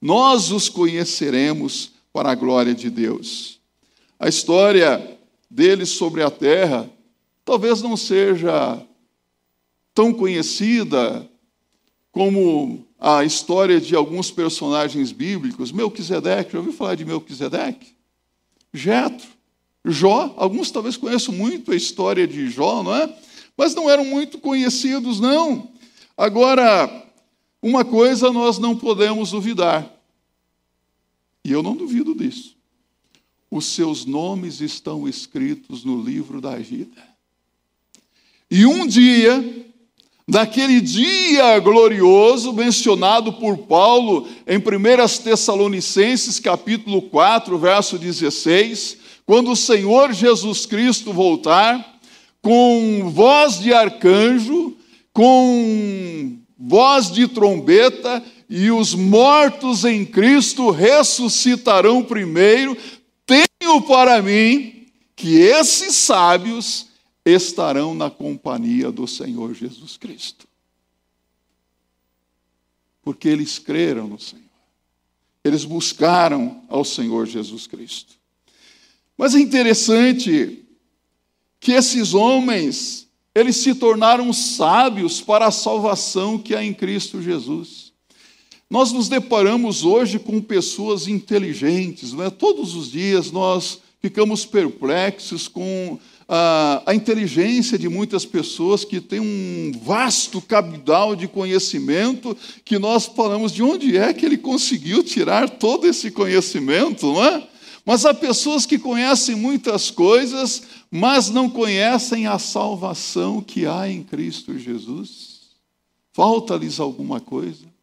nós 0.00 0.50
os 0.50 0.68
conheceremos 0.68 1.90
para 2.12 2.30
a 2.30 2.34
glória 2.34 2.74
de 2.74 2.88
Deus. 2.88 3.58
A 4.18 4.28
história 4.28 5.17
deles 5.50 5.90
sobre 5.90 6.22
a 6.22 6.30
terra 6.30 6.90
talvez 7.48 7.80
não 7.80 7.96
seja 7.96 8.86
tão 9.94 10.12
conhecida 10.12 11.26
como 12.12 12.86
a 13.00 13.24
história 13.24 13.80
de 13.80 13.96
alguns 13.96 14.30
personagens 14.30 15.12
bíblicos. 15.12 15.72
Melquisedeque, 15.72 16.52
já 16.52 16.58
ouviu 16.58 16.74
falar 16.74 16.94
de 16.94 17.06
Melquisedeque? 17.06 17.96
Jetro, 18.74 19.26
Jó, 19.82 20.34
alguns 20.36 20.70
talvez 20.70 20.98
conheçam 20.98 21.32
muito 21.32 21.72
a 21.72 21.74
história 21.74 22.26
de 22.26 22.50
Jó, 22.50 22.82
não 22.82 22.94
é? 22.94 23.16
Mas 23.56 23.74
não 23.74 23.88
eram 23.88 24.04
muito 24.04 24.38
conhecidos, 24.38 25.18
não. 25.18 25.70
Agora, 26.18 27.08
uma 27.62 27.82
coisa 27.82 28.30
nós 28.30 28.58
não 28.58 28.76
podemos 28.76 29.30
duvidar, 29.30 29.90
e 31.42 31.50
eu 31.50 31.62
não 31.62 31.74
duvido 31.74 32.14
disso. 32.14 32.57
Os 33.50 33.66
seus 33.66 34.04
nomes 34.04 34.60
estão 34.60 35.08
escritos 35.08 35.84
no 35.84 36.02
livro 36.02 36.40
da 36.40 36.56
vida. 36.56 37.02
E 38.50 38.66
um 38.66 38.86
dia, 38.86 39.66
naquele 40.26 40.80
dia 40.80 41.58
glorioso 41.58 42.52
mencionado 42.52 43.32
por 43.34 43.58
Paulo 43.58 44.28
em 44.46 44.58
1 44.58 45.22
Tessalonicenses, 45.22 46.38
capítulo 46.38 47.02
4, 47.02 47.58
verso 47.58 47.98
16, 47.98 48.98
quando 49.24 49.50
o 49.50 49.56
Senhor 49.56 50.12
Jesus 50.12 50.64
Cristo 50.64 51.12
voltar, 51.12 51.98
com 52.40 53.10
voz 53.10 53.58
de 53.58 53.74
arcanjo, 53.74 54.76
com 55.12 56.38
voz 56.58 57.10
de 57.10 57.28
trombeta, 57.28 58.22
e 58.48 58.70
os 58.70 58.94
mortos 58.94 59.84
em 59.84 60.04
Cristo 60.04 60.70
ressuscitarão 60.70 62.02
primeiro. 62.02 62.76
Tenho 63.68 63.82
para 63.82 64.22
mim 64.22 64.86
que 65.14 65.40
esses 65.40 65.94
sábios 65.94 66.86
estarão 67.22 67.94
na 67.94 68.08
companhia 68.08 68.90
do 68.90 69.06
Senhor 69.06 69.52
Jesus 69.52 69.98
Cristo. 69.98 70.48
Porque 73.02 73.28
eles 73.28 73.58
creram 73.58 74.08
no 74.08 74.18
Senhor. 74.18 74.42
Eles 75.44 75.66
buscaram 75.66 76.64
ao 76.66 76.82
Senhor 76.82 77.26
Jesus 77.26 77.66
Cristo. 77.66 78.14
Mas 79.18 79.34
é 79.34 79.38
interessante 79.38 80.64
que 81.60 81.72
esses 81.72 82.14
homens 82.14 83.06
eles 83.34 83.58
se 83.58 83.74
tornaram 83.74 84.32
sábios 84.32 85.20
para 85.20 85.46
a 85.46 85.50
salvação 85.50 86.38
que 86.38 86.54
há 86.54 86.64
em 86.64 86.72
Cristo 86.72 87.20
Jesus. 87.20 87.87
Nós 88.70 88.92
nos 88.92 89.08
deparamos 89.08 89.82
hoje 89.82 90.18
com 90.18 90.42
pessoas 90.42 91.08
inteligentes, 91.08 92.12
é? 92.12 92.28
todos 92.28 92.74
os 92.74 92.90
dias 92.90 93.32
nós 93.32 93.78
ficamos 93.98 94.44
perplexos 94.44 95.48
com 95.48 95.98
a, 96.28 96.82
a 96.84 96.94
inteligência 96.94 97.78
de 97.78 97.88
muitas 97.88 98.26
pessoas 98.26 98.84
que 98.84 99.00
têm 99.00 99.20
um 99.20 99.72
vasto 99.82 100.42
cabidal 100.42 101.16
de 101.16 101.26
conhecimento 101.26 102.36
que 102.62 102.78
nós 102.78 103.06
falamos 103.06 103.52
de 103.52 103.62
onde 103.62 103.96
é 103.96 104.12
que 104.12 104.26
ele 104.26 104.36
conseguiu 104.36 105.02
tirar 105.02 105.48
todo 105.48 105.86
esse 105.86 106.10
conhecimento, 106.10 107.06
não 107.06 107.24
é? 107.24 107.48
Mas 107.86 108.04
há 108.04 108.12
pessoas 108.12 108.66
que 108.66 108.78
conhecem 108.78 109.34
muitas 109.34 109.90
coisas, 109.90 110.62
mas 110.90 111.30
não 111.30 111.48
conhecem 111.48 112.26
a 112.26 112.38
salvação 112.38 113.40
que 113.40 113.64
há 113.64 113.88
em 113.88 114.02
Cristo 114.02 114.58
Jesus. 114.58 115.38
Falta-lhes 116.12 116.78
alguma 116.78 117.18
coisa. 117.18 117.77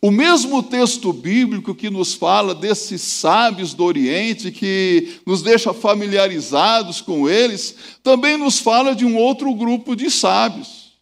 O 0.00 0.10
mesmo 0.10 0.62
texto 0.62 1.12
bíblico 1.12 1.74
que 1.74 1.88
nos 1.88 2.12
fala 2.14 2.54
desses 2.54 3.00
sábios 3.00 3.72
do 3.72 3.84
Oriente, 3.84 4.52
que 4.52 5.20
nos 5.24 5.42
deixa 5.42 5.72
familiarizados 5.72 7.00
com 7.00 7.28
eles, 7.28 7.74
também 8.02 8.36
nos 8.36 8.58
fala 8.58 8.94
de 8.94 9.04
um 9.06 9.16
outro 9.16 9.52
grupo 9.54 9.96
de 9.96 10.10
sábios. 10.10 10.92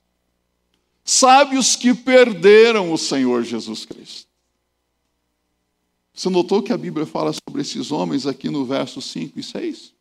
Sábios 1.04 1.76
que 1.76 1.92
perderam 1.92 2.92
o 2.92 2.98
Senhor 2.98 3.42
Jesus 3.42 3.84
Cristo. 3.84 4.28
Você 6.14 6.30
notou 6.30 6.62
que 6.62 6.72
a 6.72 6.78
Bíblia 6.78 7.04
fala 7.04 7.32
sobre 7.32 7.60
esses 7.60 7.90
homens 7.90 8.26
aqui 8.26 8.48
no 8.48 8.64
verso 8.64 9.02
5 9.02 9.38
e 9.38 9.42
6? 9.42 9.92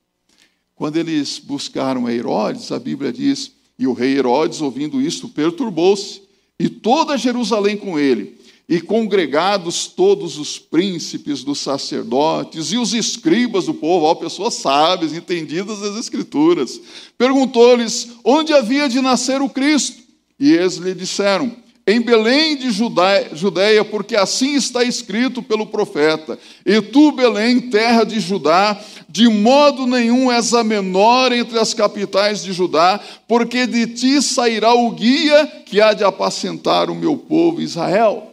Quando 0.75 0.97
eles 0.97 1.39
buscaram 1.39 2.07
Herodes, 2.07 2.71
a 2.71 2.77
Bíblia 2.77 3.11
diz: 3.11 3.51
E 3.77 3.87
o 3.87 3.93
rei 3.93 4.15
Herodes, 4.15 4.61
ouvindo 4.61 5.01
isto, 5.01 5.27
perturbou-se, 5.27 6.21
e 6.59 6.69
toda 6.69 7.17
Jerusalém 7.17 7.75
com 7.75 7.97
ele 7.97 8.42
e 8.67 8.79
congregados 8.79 9.87
todos 9.87 10.37
os 10.37 10.57
príncipes 10.57 11.43
dos 11.43 11.59
sacerdotes 11.59 12.71
e 12.71 12.77
os 12.77 12.93
escribas 12.93 13.65
do 13.65 13.73
povo, 13.73 14.05
ó, 14.05 14.15
pessoas 14.15 14.55
sábias, 14.55 15.13
entendidas 15.13 15.79
das 15.79 15.97
Escrituras, 15.97 16.79
perguntou-lhes 17.17 18.09
onde 18.23 18.53
havia 18.53 18.87
de 18.87 19.01
nascer 19.01 19.41
o 19.41 19.49
Cristo. 19.49 20.01
E 20.39 20.53
eles 20.53 20.77
lhe 20.77 20.93
disseram: 20.93 21.63
em 21.85 21.99
Belém 21.99 22.55
de 22.55 22.71
Judéia, 22.71 23.83
porque 23.83 24.15
assim 24.15 24.55
está 24.55 24.83
escrito 24.83 25.43
pelo 25.43 25.67
profeta: 25.67 26.39
E 26.65 26.81
tu, 26.81 27.11
Belém, 27.11 27.59
terra 27.59 28.05
de 28.05 28.21
Judá, 28.21 28.79
de 29.09 29.27
modo 29.27 29.85
nenhum 29.85 30.31
és 30.31 30.53
a 30.53 30.63
menor 30.63 31.33
entre 31.33 31.59
as 31.59 31.73
capitais 31.73 32.41
de 32.41 32.53
Judá, 32.53 33.01
porque 33.27 33.67
de 33.67 33.87
ti 33.87 34.21
sairá 34.21 34.73
o 34.73 34.91
guia 34.91 35.45
que 35.65 35.81
há 35.81 35.93
de 35.93 36.05
apacentar 36.05 36.89
o 36.89 36.95
meu 36.95 37.17
povo 37.17 37.61
Israel. 37.61 38.32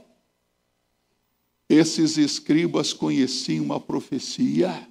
Esses 1.71 2.19
escribas 2.19 2.93
conheciam 2.93 3.65
uma 3.65 3.79
profecia, 3.79 4.89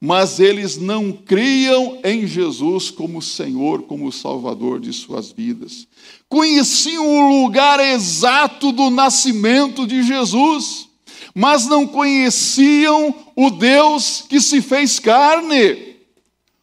mas 0.00 0.40
eles 0.40 0.78
não 0.78 1.12
criam 1.12 2.00
em 2.02 2.26
Jesus 2.26 2.90
como 2.90 3.22
Senhor, 3.22 3.82
como 3.84 4.10
Salvador 4.10 4.80
de 4.80 4.92
suas 4.92 5.30
vidas. 5.30 5.86
Conheciam 6.28 7.06
o 7.06 7.44
lugar 7.44 7.78
exato 7.78 8.72
do 8.72 8.90
nascimento 8.90 9.86
de 9.86 10.02
Jesus, 10.02 10.88
mas 11.32 11.66
não 11.66 11.86
conheciam 11.86 13.14
o 13.36 13.48
Deus 13.48 14.24
que 14.28 14.40
se 14.40 14.60
fez 14.60 14.98
carne. 14.98 15.98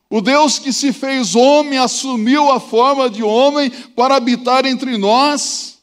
O 0.09 0.19
Deus 0.19 0.59
que 0.59 0.73
se 0.73 0.91
fez 0.91 1.33
homem, 1.33 1.79
assumiu 1.79 2.51
a 2.51 2.59
forma 2.59 3.09
de 3.09 3.23
homem 3.23 3.71
para 3.95 4.17
habitar 4.17 4.65
entre 4.65 4.97
nós. 4.97 5.78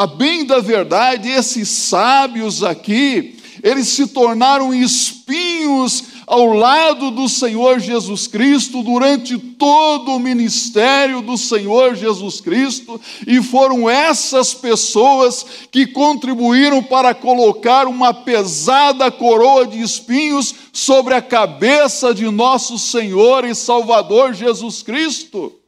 A 0.00 0.06
bem 0.06 0.46
da 0.46 0.60
verdade, 0.60 1.28
esses 1.28 1.68
sábios 1.68 2.64
aqui, 2.64 3.36
eles 3.62 3.86
se 3.88 4.06
tornaram 4.06 4.72
espinhos 4.72 6.04
ao 6.26 6.54
lado 6.54 7.10
do 7.10 7.28
Senhor 7.28 7.78
Jesus 7.78 8.26
Cristo 8.26 8.82
durante 8.82 9.36
todo 9.36 10.12
o 10.12 10.18
ministério 10.18 11.20
do 11.20 11.36
Senhor 11.36 11.94
Jesus 11.96 12.40
Cristo, 12.40 12.98
e 13.26 13.42
foram 13.42 13.90
essas 13.90 14.54
pessoas 14.54 15.44
que 15.70 15.86
contribuíram 15.86 16.82
para 16.82 17.14
colocar 17.14 17.86
uma 17.86 18.14
pesada 18.14 19.10
coroa 19.10 19.66
de 19.66 19.82
espinhos 19.82 20.54
sobre 20.72 21.12
a 21.12 21.20
cabeça 21.20 22.14
de 22.14 22.24
nosso 22.30 22.78
Senhor 22.78 23.44
e 23.44 23.54
Salvador 23.54 24.32
Jesus 24.32 24.82
Cristo. 24.82 25.59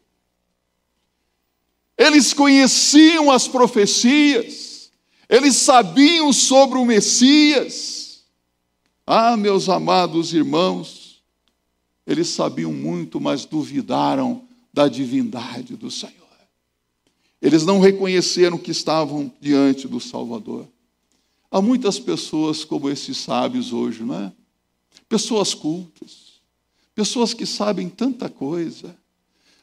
Eles 2.02 2.34
conheciam 2.34 3.30
as 3.30 3.46
profecias, 3.46 4.90
eles 5.28 5.54
sabiam 5.54 6.32
sobre 6.32 6.76
o 6.76 6.84
Messias. 6.84 8.24
Ah, 9.06 9.36
meus 9.36 9.68
amados 9.68 10.34
irmãos, 10.34 11.22
eles 12.04 12.26
sabiam 12.26 12.72
muito, 12.72 13.20
mas 13.20 13.44
duvidaram 13.44 14.42
da 14.74 14.88
divindade 14.88 15.76
do 15.76 15.92
Senhor. 15.92 16.16
Eles 17.40 17.64
não 17.64 17.78
reconheceram 17.78 18.58
que 18.58 18.72
estavam 18.72 19.30
diante 19.40 19.86
do 19.86 20.00
Salvador. 20.00 20.66
Há 21.52 21.62
muitas 21.62 22.00
pessoas 22.00 22.64
como 22.64 22.90
esses 22.90 23.16
sábios 23.16 23.72
hoje, 23.72 24.02
não 24.02 24.16
é? 24.16 24.32
Pessoas 25.08 25.54
cultas, 25.54 26.40
pessoas 26.96 27.32
que 27.32 27.46
sabem 27.46 27.88
tanta 27.88 28.28
coisa, 28.28 28.96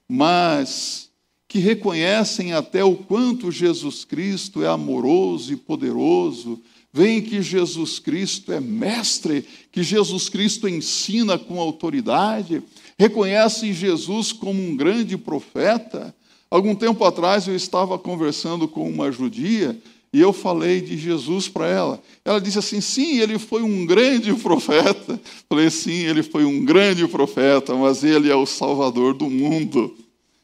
mas 0.08 1.09
que 1.50 1.58
reconhecem 1.58 2.54
até 2.54 2.84
o 2.84 2.96
quanto 2.96 3.52
Jesus 3.52 4.06
Cristo 4.06 4.64
é 4.64 4.68
amoroso 4.68 5.52
e 5.52 5.56
poderoso, 5.56 6.62
veem 6.94 7.24
que 7.24 7.42
Jesus 7.42 7.98
Cristo 7.98 8.54
é 8.54 8.60
mestre, 8.60 9.44
que 9.72 9.82
Jesus 9.82 10.30
Cristo 10.30 10.70
ensina 10.70 11.40
com 11.40 11.60
autoridade, 11.60 12.62
reconhecem 13.00 13.74
Jesus 13.74 14.32
como 14.32 14.62
um 14.62 14.78
grande 14.78 15.18
profeta. 15.18 16.16
Algum 16.52 16.76
tempo 16.76 17.04
atrás 17.04 17.48
eu 17.48 17.56
estava 17.56 17.98
conversando 17.98 18.68
com 18.68 18.88
uma 18.88 19.12
judia 19.12 19.76
e 20.14 20.22
eu 20.22 20.32
falei 20.32 20.82
de 20.82 20.98
Jesus 20.98 21.48
para 21.48 21.68
ela. 21.68 22.00
Ela 22.24 22.40
disse 22.40 22.60
assim: 22.60 22.80
sim, 22.80 23.20
ele 23.20 23.40
foi 23.40 23.64
um 23.64 23.88
grande 23.88 24.32
profeta. 24.36 25.20
Falei: 25.50 25.72
sim, 25.72 26.06
ele 26.06 26.22
foi 26.22 26.46
um 26.46 26.64
grande 26.64 27.08
profeta, 27.08 27.74
mas 27.74 28.04
ele 28.04 28.30
é 28.30 28.36
o 28.36 28.46
Salvador 28.46 29.16
do 29.16 29.28
mundo. 29.28 29.96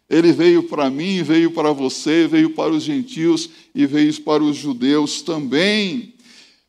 Ele 0.10 0.32
veio 0.32 0.64
para 0.64 0.90
mim, 0.90 1.24
veio 1.24 1.52
para 1.52 1.72
você, 1.72 2.28
veio 2.28 2.52
para 2.52 2.72
os 2.72 2.84
gentios 2.84 3.50
e 3.74 3.86
veio 3.86 4.14
para 4.22 4.44
os 4.44 4.56
judeus 4.56 5.22
também. 5.22 6.14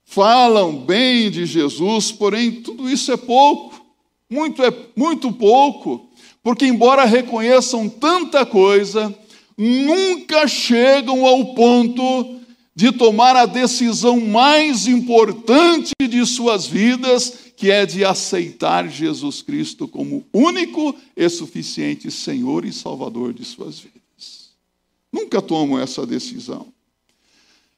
Falam 0.04 0.76
bem 0.76 1.30
de 1.30 1.44
Jesus, 1.44 2.12
porém 2.12 2.62
tudo 2.62 2.88
isso 2.88 3.12
é 3.12 3.16
pouco, 3.16 3.84
muito 4.30 4.62
é 4.62 4.72
muito 4.96 5.32
pouco, 5.32 6.08
porque 6.42 6.64
embora 6.64 7.04
reconheçam 7.04 7.88
tanta 7.88 8.46
coisa, 8.46 9.14
nunca 9.58 10.46
chegam 10.46 11.26
ao 11.26 11.54
ponto 11.54 12.35
de 12.76 12.92
tomar 12.92 13.34
a 13.34 13.46
decisão 13.46 14.20
mais 14.20 14.86
importante 14.86 15.92
de 15.98 16.26
suas 16.26 16.66
vidas, 16.66 17.32
que 17.56 17.70
é 17.70 17.86
de 17.86 18.04
aceitar 18.04 18.86
Jesus 18.86 19.40
Cristo 19.40 19.88
como 19.88 20.26
único 20.30 20.94
e 21.16 21.26
suficiente 21.30 22.10
Senhor 22.10 22.66
e 22.66 22.72
Salvador 22.74 23.32
de 23.32 23.46
suas 23.46 23.78
vidas. 23.78 24.50
Nunca 25.10 25.40
tomam 25.40 25.80
essa 25.80 26.06
decisão. 26.06 26.66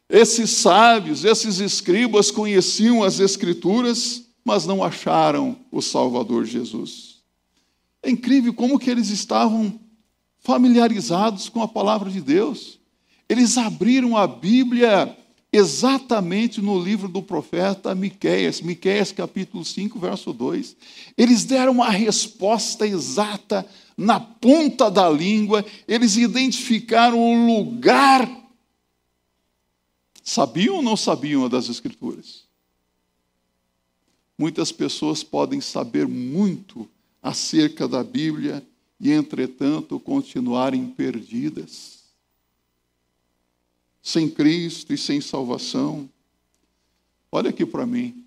Esses 0.08 0.50
sábios, 0.50 1.24
esses 1.24 1.60
escribas 1.60 2.32
conheciam 2.32 3.04
as 3.04 3.20
Escrituras, 3.20 4.24
mas 4.44 4.66
não 4.66 4.82
acharam 4.82 5.56
o 5.70 5.80
Salvador 5.80 6.44
Jesus. 6.44 7.18
É 8.02 8.10
incrível 8.10 8.52
como 8.52 8.80
que 8.80 8.90
eles 8.90 9.10
estavam 9.10 9.78
familiarizados 10.40 11.48
com 11.48 11.62
a 11.62 11.68
palavra 11.68 12.10
de 12.10 12.20
Deus. 12.20 12.77
Eles 13.28 13.58
abriram 13.58 14.16
a 14.16 14.26
Bíblia 14.26 15.16
exatamente 15.52 16.60
no 16.60 16.78
livro 16.78 17.08
do 17.08 17.22
profeta 17.22 17.94
Miqueias, 17.94 18.60
Miqueias 18.60 19.12
capítulo 19.12 19.64
5, 19.64 19.98
verso 19.98 20.32
2. 20.32 20.76
Eles 21.16 21.44
deram 21.44 21.72
uma 21.72 21.90
resposta 21.90 22.86
exata 22.86 23.68
na 23.96 24.18
ponta 24.18 24.90
da 24.90 25.10
língua, 25.10 25.64
eles 25.86 26.16
identificaram 26.16 27.18
o 27.18 27.46
lugar. 27.46 28.30
Sabiam 30.22 30.76
ou 30.76 30.82
não 30.82 30.96
sabiam 30.96 31.48
das 31.48 31.68
escrituras? 31.68 32.44
Muitas 34.38 34.70
pessoas 34.70 35.24
podem 35.24 35.60
saber 35.60 36.06
muito 36.06 36.88
acerca 37.20 37.88
da 37.88 38.04
Bíblia 38.04 38.64
e, 39.00 39.10
entretanto, 39.10 39.98
continuarem 39.98 40.86
perdidas 40.86 41.97
sem 44.02 44.28
Cristo 44.28 44.92
e 44.92 44.98
sem 44.98 45.20
salvação. 45.20 46.08
Olha 47.30 47.50
aqui 47.50 47.66
para 47.66 47.86
mim. 47.86 48.24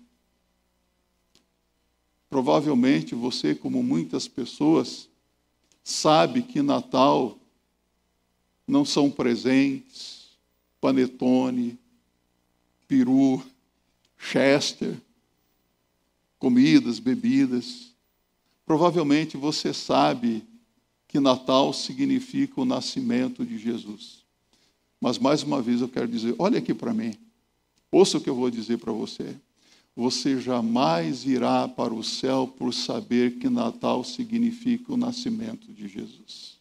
Provavelmente 2.30 3.14
você, 3.14 3.54
como 3.54 3.82
muitas 3.82 4.26
pessoas, 4.26 5.08
sabe 5.84 6.42
que 6.42 6.62
Natal 6.62 7.38
não 8.66 8.84
são 8.84 9.10
presentes, 9.10 10.28
panetone, 10.80 11.78
peru, 12.88 13.44
chester, 14.18 14.96
comidas, 16.38 16.98
bebidas. 16.98 17.92
Provavelmente 18.64 19.36
você 19.36 19.74
sabe 19.74 20.42
que 21.06 21.20
Natal 21.20 21.72
significa 21.72 22.60
o 22.60 22.64
nascimento 22.64 23.44
de 23.44 23.58
Jesus. 23.58 24.21
Mas 25.02 25.18
mais 25.18 25.42
uma 25.42 25.60
vez 25.60 25.80
eu 25.80 25.88
quero 25.88 26.06
dizer: 26.06 26.32
olha 26.38 26.58
aqui 26.58 26.72
para 26.72 26.94
mim, 26.94 27.12
ouça 27.90 28.18
o 28.18 28.20
que 28.20 28.30
eu 28.30 28.36
vou 28.36 28.48
dizer 28.48 28.78
para 28.78 28.92
você. 28.92 29.34
Você 29.96 30.40
jamais 30.40 31.26
irá 31.26 31.66
para 31.66 31.92
o 31.92 32.04
céu 32.04 32.46
por 32.46 32.72
saber 32.72 33.38
que 33.38 33.50
Natal 33.50 34.04
significa 34.04 34.92
o 34.92 34.96
nascimento 34.96 35.72
de 35.72 35.88
Jesus. 35.88 36.56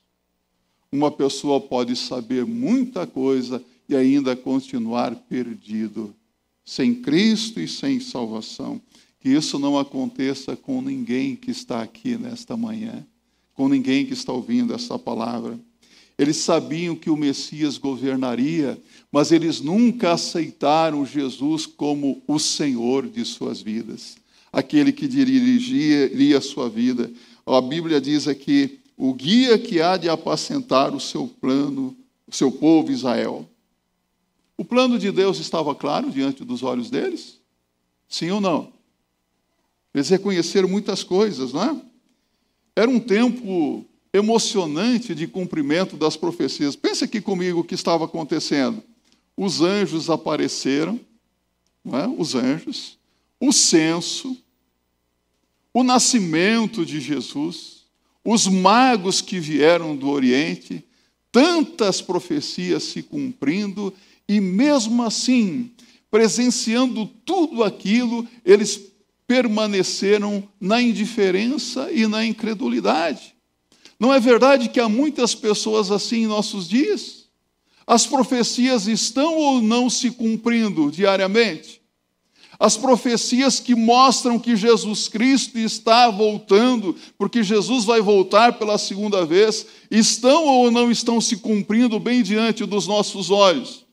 Uma 0.92 1.12
pessoa 1.12 1.62
pode 1.62 1.96
saber 1.96 2.44
muita 2.44 3.06
coisa 3.06 3.64
e 3.88 3.96
ainda 3.96 4.36
continuar 4.36 5.16
perdido, 5.16 6.14
sem 6.66 6.96
Cristo 6.96 7.62
e 7.62 7.68
sem 7.68 8.00
salvação. 8.00 8.82
Que 9.20 9.30
isso 9.30 9.60
não 9.60 9.78
aconteça 9.78 10.56
com 10.56 10.82
ninguém 10.82 11.36
que 11.36 11.52
está 11.52 11.84
aqui 11.84 12.18
nesta 12.18 12.58
manhã, 12.58 13.06
com 13.54 13.70
ninguém 13.70 14.04
que 14.04 14.14
está 14.14 14.34
ouvindo 14.34 14.74
essa 14.74 14.98
palavra. 14.98 15.60
Eles 16.22 16.38
sabiam 16.38 16.96
que 16.96 17.10
o 17.10 17.18
Messias 17.18 17.80
governaria, 17.80 18.80
mas 19.12 19.32
eles 19.32 19.60
nunca 19.60 20.12
aceitaram 20.12 21.04
Jesus 21.04 21.66
como 21.66 22.22
o 22.28 22.38
Senhor 22.38 23.08
de 23.08 23.26
suas 23.26 23.60
vidas, 23.60 24.18
aquele 24.54 24.92
que 24.92 25.08
dirigiria 25.08 26.38
a 26.38 26.42
sua 26.42 26.70
vida. 26.70 27.12
A 27.44 27.60
Bíblia 27.60 28.00
diz 28.00 28.28
aqui: 28.28 28.82
o 28.96 29.16
guia 29.16 29.58
que 29.58 29.82
há 29.82 29.98
de 29.98 30.10
apacentar 30.10 30.94
o 30.94 31.00
seu 31.00 31.28
plano, 31.28 31.98
o 32.28 32.36
seu 32.36 32.52
povo 32.52 32.92
Israel. 32.92 33.50
O 34.56 34.64
plano 34.64 35.00
de 35.00 35.12
Deus 35.12 35.40
estava 35.40 35.74
claro 35.74 36.12
diante 36.12 36.46
dos 36.46 36.62
olhos 36.62 36.92
deles? 36.92 37.40
Sim 38.08 38.30
ou 38.30 38.40
não? 38.40 38.72
Eles 39.92 40.08
reconheceram 40.08 40.70
muitas 40.70 41.04
coisas, 41.04 41.52
não 41.52 41.64
é? 41.64 41.82
Era 42.76 42.92
um 42.92 43.00
tempo 43.00 43.88
emocionante 44.14 45.16
de 45.16 45.28
cumprimento 45.28 45.96
das 45.96 46.18
profecias. 46.18 46.76
Pense 46.76 47.04
aqui 47.04 47.22
comigo 47.22 47.62
o 47.62 47.64
que 47.64 47.76
estava 47.76 48.06
acontecendo. 48.06 48.84
Os 49.36 49.62
anjos 49.62 50.10
apareceram, 50.10 51.00
é? 51.86 52.08
os 52.18 52.36
anjos, 52.36 52.98
o 53.40 53.52
censo, 53.52 54.38
o 55.74 55.84
nascimento 55.84 56.86
de 56.86 57.00
Jesus, 57.00 57.86
os 58.24 58.46
magos 58.48 59.22
que 59.22 59.40
vieram 59.40 59.96
do 59.96 60.10
Oriente, 60.10 60.84
tantas 61.32 62.02
profecias 62.02 62.84
se 62.84 63.02
cumprindo, 63.02 63.94
e 64.28 64.40
mesmo 64.40 65.02
assim, 65.02 65.72
presenciando 66.10 67.06
tudo 67.26 67.64
aquilo, 67.64 68.28
eles 68.46 68.80
permaneceram 69.26 70.48
na 70.60 70.82
indiferença 70.82 71.90
e 71.92 72.06
na 72.06 72.26
incredulidade. 72.26 73.34
Não 74.02 74.12
é 74.12 74.20
verdade 74.20 74.68
que 74.68 74.80
há 74.80 74.90
muitas 74.90 75.36
pessoas 75.36 75.92
assim 75.92 76.24
em 76.24 76.26
nossos 76.26 76.68
dias? 76.68 77.26
As 77.86 78.08
profecias 78.08 78.88
estão 78.88 79.38
ou 79.38 79.62
não 79.62 79.92
se 79.92 80.10
cumprindo 80.10 80.90
diariamente? 80.90 81.80
As 82.60 82.76
profecias 82.76 83.60
que 83.60 83.76
mostram 83.76 84.40
que 84.40 84.56
Jesus 84.56 85.08
Cristo 85.08 85.60
está 85.60 86.10
voltando, 86.10 86.96
porque 87.16 87.44
Jesus 87.44 87.86
vai 87.86 88.02
voltar 88.02 88.54
pela 88.54 88.80
segunda 88.80 89.24
vez, 89.24 89.68
estão 89.92 90.48
ou 90.48 90.72
não 90.72 90.90
estão 90.90 91.22
se 91.22 91.38
cumprindo 91.38 92.00
bem 92.00 92.24
diante 92.24 92.66
dos 92.66 92.88
nossos 92.88 93.30
olhos? 93.30 93.86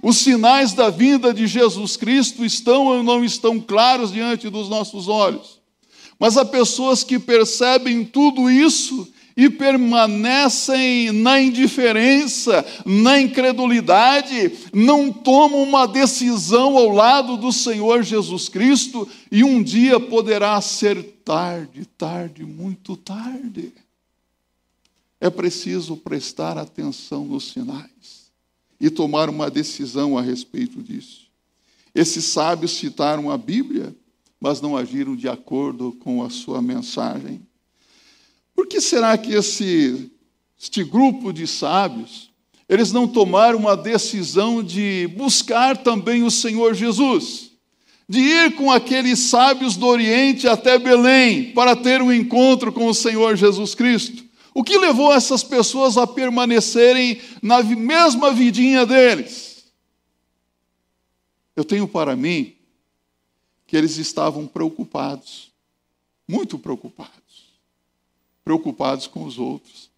Os 0.00 0.18
sinais 0.18 0.74
da 0.74 0.90
vinda 0.90 1.34
de 1.34 1.48
Jesus 1.48 1.96
Cristo 1.96 2.44
estão 2.44 2.86
ou 2.86 3.02
não 3.02 3.24
estão 3.24 3.58
claros 3.58 4.12
diante 4.12 4.48
dos 4.48 4.68
nossos 4.68 5.08
olhos. 5.08 5.58
Mas 6.20 6.36
há 6.36 6.44
pessoas 6.44 7.02
que 7.02 7.18
percebem 7.18 8.04
tudo 8.04 8.48
isso 8.48 9.08
e 9.40 9.48
permanecem 9.48 11.12
na 11.12 11.40
indiferença, 11.40 12.62
na 12.84 13.18
incredulidade, 13.18 14.52
não 14.70 15.10
tomam 15.10 15.62
uma 15.62 15.86
decisão 15.86 16.76
ao 16.76 16.90
lado 16.90 17.38
do 17.38 17.50
Senhor 17.50 18.02
Jesus 18.02 18.50
Cristo 18.50 19.08
e 19.32 19.42
um 19.42 19.62
dia 19.62 19.98
poderá 19.98 20.60
ser 20.60 21.02
tarde, 21.24 21.86
tarde, 21.96 22.44
muito 22.44 22.98
tarde. 22.98 23.72
É 25.18 25.30
preciso 25.30 25.96
prestar 25.96 26.58
atenção 26.58 27.24
nos 27.24 27.50
sinais 27.50 28.30
e 28.78 28.90
tomar 28.90 29.30
uma 29.30 29.50
decisão 29.50 30.18
a 30.18 30.20
respeito 30.20 30.82
disso. 30.82 31.30
Esses 31.94 32.26
sábios 32.26 32.72
citaram 32.72 33.30
a 33.30 33.38
Bíblia, 33.38 33.96
mas 34.38 34.60
não 34.60 34.76
agiram 34.76 35.16
de 35.16 35.30
acordo 35.30 35.92
com 35.92 36.22
a 36.22 36.28
sua 36.28 36.60
mensagem. 36.60 37.40
Por 38.60 38.66
que 38.66 38.78
será 38.78 39.16
que 39.16 39.32
esse, 39.32 40.12
este 40.60 40.84
grupo 40.84 41.32
de 41.32 41.46
sábios, 41.46 42.30
eles 42.68 42.92
não 42.92 43.08
tomaram 43.08 43.58
uma 43.58 43.74
decisão 43.74 44.62
de 44.62 45.08
buscar 45.16 45.78
também 45.78 46.22
o 46.22 46.30
Senhor 46.30 46.74
Jesus? 46.74 47.52
De 48.06 48.20
ir 48.20 48.56
com 48.56 48.70
aqueles 48.70 49.18
sábios 49.18 49.78
do 49.78 49.86
Oriente 49.86 50.46
até 50.46 50.78
Belém 50.78 51.52
para 51.52 51.74
ter 51.74 52.02
um 52.02 52.12
encontro 52.12 52.70
com 52.70 52.86
o 52.86 52.92
Senhor 52.92 53.34
Jesus 53.34 53.74
Cristo? 53.74 54.22
O 54.52 54.62
que 54.62 54.76
levou 54.76 55.10
essas 55.10 55.42
pessoas 55.42 55.96
a 55.96 56.06
permanecerem 56.06 57.18
na 57.40 57.62
mesma 57.62 58.30
vidinha 58.30 58.84
deles? 58.84 59.64
Eu 61.56 61.64
tenho 61.64 61.88
para 61.88 62.14
mim 62.14 62.54
que 63.66 63.74
eles 63.74 63.96
estavam 63.96 64.46
preocupados, 64.46 65.50
muito 66.28 66.58
preocupados, 66.58 67.19
preocupados 68.50 69.06
com 69.06 69.22
os 69.22 69.38
outros. 69.38 69.88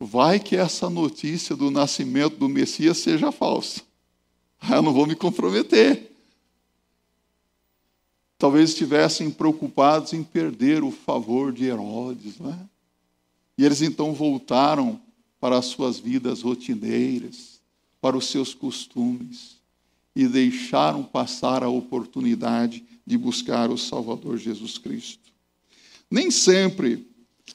Vai 0.00 0.40
que 0.40 0.56
essa 0.56 0.90
notícia 0.90 1.54
do 1.54 1.70
nascimento 1.70 2.36
do 2.36 2.48
Messias 2.48 2.98
seja 2.98 3.30
falsa. 3.30 3.82
Eu 4.68 4.82
não 4.82 4.92
vou 4.92 5.06
me 5.06 5.14
comprometer. 5.14 6.10
Talvez 8.36 8.70
estivessem 8.70 9.30
preocupados 9.30 10.12
em 10.12 10.24
perder 10.24 10.82
o 10.82 10.90
favor 10.90 11.52
de 11.52 11.66
Herodes, 11.66 12.40
não 12.40 12.50
é? 12.50 12.58
E 13.56 13.64
eles 13.64 13.80
então 13.80 14.12
voltaram 14.12 15.00
para 15.38 15.56
as 15.56 15.66
suas 15.66 16.00
vidas 16.00 16.42
rotineiras, 16.42 17.60
para 18.00 18.16
os 18.16 18.26
seus 18.26 18.52
costumes, 18.54 19.56
e 20.16 20.26
deixaram 20.26 21.04
passar 21.04 21.62
a 21.62 21.68
oportunidade 21.68 22.82
de 23.06 23.16
buscar 23.16 23.70
o 23.70 23.78
Salvador 23.78 24.36
Jesus 24.36 24.78
Cristo. 24.78 25.30
Nem 26.10 26.28
sempre 26.30 27.09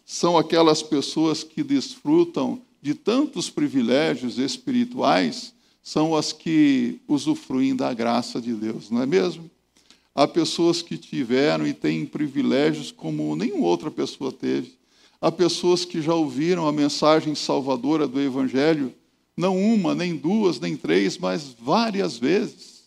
são 0.05 0.37
aquelas 0.37 0.81
pessoas 0.81 1.43
que 1.43 1.63
desfrutam 1.63 2.61
de 2.81 2.93
tantos 2.93 3.49
privilégios 3.49 4.37
espirituais, 4.37 5.53
são 5.81 6.15
as 6.15 6.33
que 6.33 6.99
usufruem 7.07 7.75
da 7.75 7.93
graça 7.93 8.41
de 8.41 8.53
Deus, 8.53 8.89
não 8.89 9.01
é 9.01 9.05
mesmo? 9.05 9.49
Há 10.15 10.27
pessoas 10.27 10.81
que 10.81 10.97
tiveram 10.97 11.67
e 11.67 11.73
têm 11.73 12.05
privilégios 12.05 12.91
como 12.91 13.35
nenhuma 13.35 13.67
outra 13.67 13.91
pessoa 13.91 14.31
teve. 14.31 14.73
Há 15.21 15.31
pessoas 15.31 15.83
que 15.83 16.01
já 16.01 16.13
ouviram 16.13 16.67
a 16.67 16.71
mensagem 16.71 17.35
salvadora 17.35 18.07
do 18.07 18.21
Evangelho, 18.21 18.93
não 19.35 19.57
uma, 19.57 19.93
nem 19.93 20.15
duas, 20.15 20.59
nem 20.59 20.77
três, 20.77 21.17
mas 21.17 21.55
várias 21.59 22.17
vezes. 22.17 22.83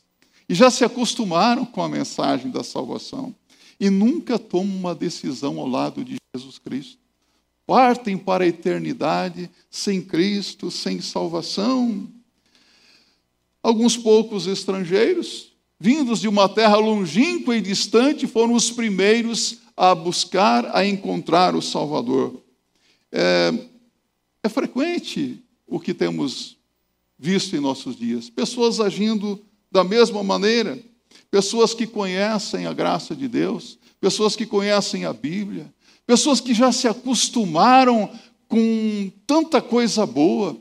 E 0.49 0.55
já 0.55 0.71
se 0.71 0.85
acostumaram 0.85 1.67
com 1.67 1.83
a 1.83 1.89
mensagem 1.89 2.51
da 2.51 2.65
salvação. 2.65 3.35
E 3.79 3.91
nunca 3.91 4.39
tomam 4.39 4.77
uma 4.77 4.95
decisão 4.95 5.61
ao 5.61 5.69
lado 5.69 6.05
de 6.05 6.18
Jesus 6.35 6.59
Cristo. 6.59 6.99
Partem 7.67 8.17
para 8.17 8.45
a 8.45 8.47
eternidade 8.47 9.51
sem 9.71 10.01
Cristo, 10.01 10.71
sem 10.71 11.01
salvação. 11.01 12.09
Alguns 13.63 13.97
poucos 13.97 14.47
estrangeiros, 14.47 15.53
vindos 15.79 16.21
de 16.21 16.29
uma 16.29 16.49
terra 16.49 16.77
longínqua 16.77 17.57
e 17.57 17.61
distante, 17.61 18.27
foram 18.27 18.55
os 18.55 18.71
primeiros 18.71 19.59
a 19.77 19.95
buscar, 19.95 20.75
a 20.75 20.87
encontrar 20.87 21.55
o 21.55 21.63
Salvador. 21.63 22.43
É, 23.13 23.53
é 24.43 24.49
frequente 24.49 25.43
o 25.67 25.79
que 25.79 25.93
temos 25.93 26.57
visto 27.19 27.55
em 27.57 27.61
nossos 27.61 27.97
dias. 27.97 28.31
Pessoas 28.31 28.81
agindo 28.81 29.43
da 29.71 29.85
mesma 29.85 30.23
maneira, 30.23 30.79
pessoas 31.31 31.75
que 31.75 31.87
conhecem 31.87 32.67
a 32.67 32.73
graça 32.73 33.15
de 33.15 33.29
Deus, 33.29 33.79
pessoas 34.01 34.35
que 34.37 34.47
conhecem 34.47 35.05
a 35.05 35.13
Bíblia, 35.13 35.73
pessoas 36.09 36.41
que 36.41 36.55
já 36.55 36.73
se 36.73 36.89
acostumaram 36.89 38.09
com 38.49 39.13
tanta 39.27 39.61
coisa 39.61 40.07
boa, 40.07 40.57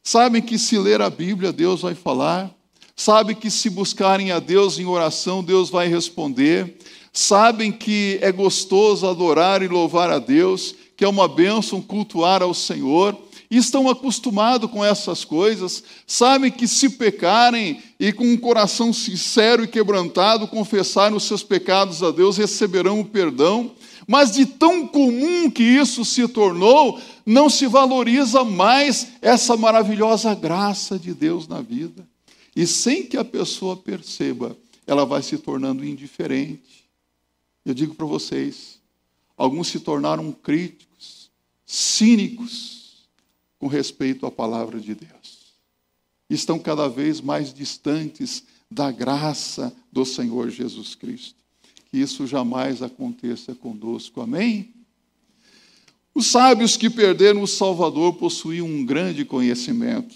sabem 0.00 0.40
que 0.40 0.56
se 0.56 0.78
ler 0.78 1.02
a 1.02 1.10
Bíblia, 1.10 1.52
Deus 1.52 1.80
vai 1.80 1.92
falar, 1.92 2.48
sabem 2.94 3.34
que 3.34 3.50
se 3.50 3.68
buscarem 3.68 4.30
a 4.30 4.38
Deus 4.38 4.78
em 4.78 4.86
oração, 4.86 5.42
Deus 5.42 5.70
vai 5.70 5.88
responder, 5.88 6.78
sabem 7.12 7.72
que 7.72 8.16
é 8.22 8.30
gostoso 8.30 9.04
adorar 9.08 9.60
e 9.60 9.66
louvar 9.66 10.08
a 10.08 10.20
Deus, 10.20 10.72
que 10.96 11.04
é 11.04 11.08
uma 11.08 11.26
bênção 11.26 11.82
cultuar 11.82 12.40
ao 12.40 12.54
Senhor, 12.54 13.18
e 13.50 13.56
estão 13.56 13.90
acostumados 13.90 14.70
com 14.70 14.84
essas 14.84 15.24
coisas, 15.24 15.82
sabem 16.06 16.48
que 16.48 16.68
se 16.68 16.90
pecarem 16.90 17.82
e 17.98 18.12
com 18.12 18.24
um 18.24 18.36
coração 18.36 18.92
sincero 18.92 19.64
e 19.64 19.68
quebrantado 19.68 20.46
confessarem 20.46 21.16
os 21.16 21.24
seus 21.24 21.42
pecados 21.42 22.04
a 22.04 22.12
Deus, 22.12 22.36
receberão 22.36 23.00
o 23.00 23.04
perdão. 23.04 23.72
Mas 24.06 24.32
de 24.32 24.46
tão 24.46 24.86
comum 24.86 25.50
que 25.50 25.62
isso 25.62 26.04
se 26.04 26.26
tornou, 26.28 27.00
não 27.24 27.48
se 27.48 27.66
valoriza 27.66 28.44
mais 28.44 29.12
essa 29.20 29.56
maravilhosa 29.56 30.34
graça 30.34 30.98
de 30.98 31.14
Deus 31.14 31.46
na 31.46 31.60
vida. 31.60 32.06
E 32.54 32.66
sem 32.66 33.06
que 33.06 33.16
a 33.16 33.24
pessoa 33.24 33.76
perceba, 33.76 34.56
ela 34.86 35.06
vai 35.06 35.22
se 35.22 35.38
tornando 35.38 35.84
indiferente. 35.84 36.84
Eu 37.64 37.74
digo 37.74 37.94
para 37.94 38.06
vocês, 38.06 38.78
alguns 39.36 39.68
se 39.68 39.80
tornaram 39.80 40.32
críticos, 40.32 41.30
cínicos, 41.64 43.06
com 43.58 43.68
respeito 43.68 44.26
à 44.26 44.30
palavra 44.30 44.80
de 44.80 44.94
Deus. 44.94 45.52
Estão 46.28 46.58
cada 46.58 46.88
vez 46.88 47.20
mais 47.20 47.54
distantes 47.54 48.42
da 48.70 48.90
graça 48.90 49.74
do 49.92 50.04
Senhor 50.04 50.50
Jesus 50.50 50.94
Cristo. 50.94 51.41
Que 51.92 51.98
isso 51.98 52.26
jamais 52.26 52.82
aconteça 52.82 53.54
conosco. 53.54 54.22
Amém? 54.22 54.72
Os 56.14 56.26
sábios 56.28 56.74
que 56.74 56.88
perderam 56.88 57.42
o 57.42 57.46
Salvador 57.46 58.14
possuíam 58.14 58.66
um 58.66 58.82
grande 58.82 59.26
conhecimento. 59.26 60.14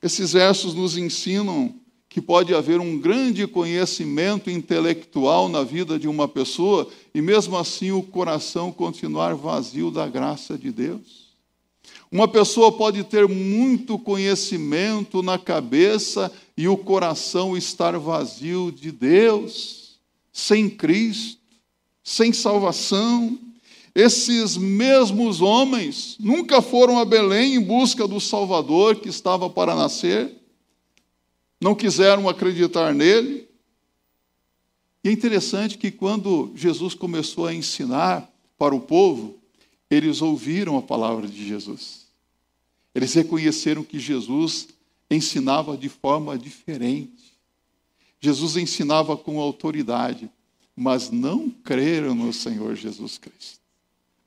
Esses 0.00 0.32
versos 0.32 0.74
nos 0.74 0.96
ensinam 0.96 1.74
que 2.08 2.20
pode 2.20 2.54
haver 2.54 2.78
um 2.78 2.96
grande 2.96 3.48
conhecimento 3.48 4.48
intelectual 4.48 5.48
na 5.48 5.64
vida 5.64 5.98
de 5.98 6.06
uma 6.06 6.28
pessoa 6.28 6.88
e 7.12 7.20
mesmo 7.20 7.56
assim 7.56 7.90
o 7.90 8.02
coração 8.02 8.70
continuar 8.70 9.34
vazio 9.34 9.90
da 9.90 10.06
graça 10.06 10.56
de 10.56 10.70
Deus. 10.70 11.32
Uma 12.12 12.28
pessoa 12.28 12.70
pode 12.70 13.02
ter 13.02 13.26
muito 13.26 13.98
conhecimento 13.98 15.20
na 15.20 15.36
cabeça 15.36 16.30
e 16.56 16.68
o 16.68 16.76
coração 16.76 17.56
estar 17.56 17.98
vazio 17.98 18.70
de 18.70 18.92
Deus, 18.92 19.81
sem 20.32 20.68
Cristo, 20.70 21.40
sem 22.02 22.32
salvação. 22.32 23.38
Esses 23.94 24.56
mesmos 24.56 25.40
homens 25.40 26.16
nunca 26.18 26.62
foram 26.62 26.98
a 26.98 27.04
Belém 27.04 27.56
em 27.56 27.60
busca 27.60 28.08
do 28.08 28.18
Salvador 28.18 28.96
que 28.96 29.08
estava 29.08 29.50
para 29.50 29.76
nascer, 29.76 30.34
não 31.60 31.74
quiseram 31.74 32.28
acreditar 32.28 32.94
nele. 32.94 33.46
E 35.04 35.08
é 35.08 35.12
interessante 35.12 35.76
que 35.76 35.90
quando 35.90 36.52
Jesus 36.54 36.94
começou 36.94 37.46
a 37.46 37.54
ensinar 37.54 38.28
para 38.56 38.74
o 38.74 38.80
povo, 38.80 39.38
eles 39.90 40.22
ouviram 40.22 40.78
a 40.78 40.82
palavra 40.82 41.28
de 41.28 41.46
Jesus. 41.46 42.06
Eles 42.94 43.12
reconheceram 43.12 43.84
que 43.84 43.98
Jesus 43.98 44.68
ensinava 45.10 45.76
de 45.76 45.88
forma 45.88 46.38
diferente. 46.38 47.21
Jesus 48.22 48.56
ensinava 48.56 49.16
com 49.16 49.40
autoridade, 49.40 50.30
mas 50.76 51.10
não 51.10 51.50
creram 51.50 52.14
no 52.14 52.32
Senhor 52.32 52.74
Jesus 52.76 53.18
Cristo. 53.18 53.60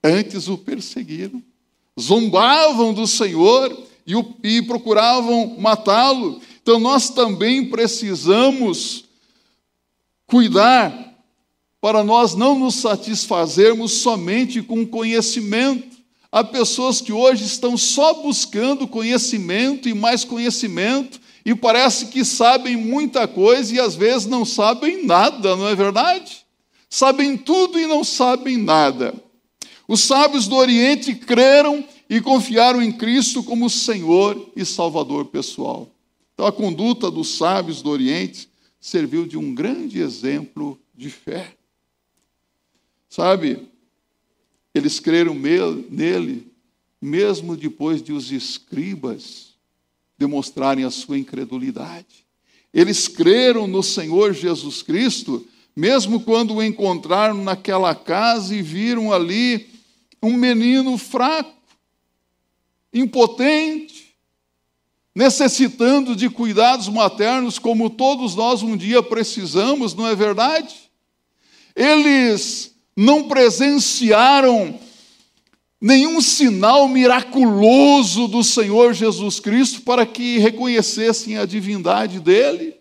Antes 0.04 0.48
o 0.48 0.58
perseguiram, 0.58 1.42
zombavam 2.00 2.94
do 2.94 3.08
Senhor 3.08 3.76
e, 4.06 4.16
o, 4.16 4.36
e 4.44 4.62
procuravam 4.62 5.58
matá-lo. 5.58 6.42
Então 6.62 6.80
nós 6.80 7.10
também 7.10 7.70
precisamos 7.70 9.06
cuidar 10.28 11.16
para 11.80 12.04
nós 12.04 12.36
não 12.36 12.60
nos 12.60 12.76
satisfazermos 12.76 13.94
somente 13.94 14.62
com 14.62 14.86
conhecimento 14.86 15.96
Há 16.36 16.44
pessoas 16.44 17.00
que 17.00 17.14
hoje 17.14 17.46
estão 17.46 17.78
só 17.78 18.16
buscando 18.16 18.90
conhecimento 18.90 19.88
e 19.88 19.94
mais 19.94 20.26
conhecimento 20.26 21.18
e 21.46 21.54
parece 21.54 22.08
que 22.08 22.26
sabem 22.26 22.76
muita 22.76 23.28
coisa 23.28 23.74
e 23.76 23.80
às 23.80 23.96
vezes 23.96 24.26
não 24.26 24.44
sabem 24.44 25.06
nada, 25.06 25.56
não 25.56 25.68
é 25.68 25.76
verdade? 25.76 26.44
Sabem 26.90 27.38
tudo 27.38 27.78
e 27.80 27.86
não 27.86 28.04
sabem 28.04 28.58
nada. 28.58 29.14
Os 29.88 30.02
sábios 30.02 30.48
do 30.48 30.56
Oriente 30.56 31.14
creram 31.14 31.86
e 32.10 32.20
confiaram 32.20 32.82
em 32.82 32.92
Cristo 32.92 33.44
como 33.44 33.70
Senhor 33.70 34.52
e 34.56 34.66
Salvador 34.66 35.26
pessoal. 35.26 35.88
Então, 36.34 36.48
a 36.48 36.52
conduta 36.52 37.12
dos 37.12 37.38
sábios 37.38 37.84
do 37.84 37.92
Oriente 37.92 38.50
serviu 38.80 39.28
de 39.28 39.38
um 39.38 39.54
grande 39.54 40.00
exemplo 40.00 40.80
de 40.96 41.12
fé. 41.12 41.56
Sabe, 43.08 43.68
eles 44.74 45.00
creram 45.00 45.36
nele, 45.36 46.52
mesmo 47.00 47.56
depois 47.56 48.02
de 48.02 48.12
os 48.12 48.32
escribas 48.32 49.45
demonstrarem 50.18 50.84
a 50.86 50.92
sua 50.92 51.18
incredulidade. 51.18 52.26
Eles 52.74 53.08
creram 53.08 53.68
no 53.68 53.82
Senhor 53.82 54.34
Jesus 54.34 54.82
Cristo, 54.82 55.46
mesmo 55.76 56.20
quando 56.22 56.56
o 56.56 56.64
encontraram 56.64 57.44
naquela 57.44 57.94
casa 57.96 58.56
e 58.56 58.62
viram 58.62 59.12
ali 59.12 59.70
um 60.22 60.34
menino 60.34 60.98
fraco, 60.98 61.54
impotente, 62.94 64.16
necessitando 65.14 66.16
de 66.16 66.30
cuidados 66.30 66.90
maternos, 66.90 67.58
como 67.58 67.90
todos 67.90 68.36
nós 68.36 68.62
um 68.62 68.76
dia 68.76 69.02
precisamos, 69.02 69.94
não 69.94 70.08
é 70.08 70.16
verdade? 70.16 70.76
Eles 71.76 72.76
não 72.96 73.28
presenciaram 73.28 74.80
nenhum 75.80 76.22
sinal 76.22 76.88
miraculoso 76.88 78.28
do 78.28 78.44
Senhor 78.44 78.94
Jesus 78.94 79.40
Cristo 79.40 79.82
para 79.82 80.06
que 80.06 80.38
reconhecessem 80.38 81.38
a 81.38 81.46
divindade 81.46 82.20
dele. 82.20 82.76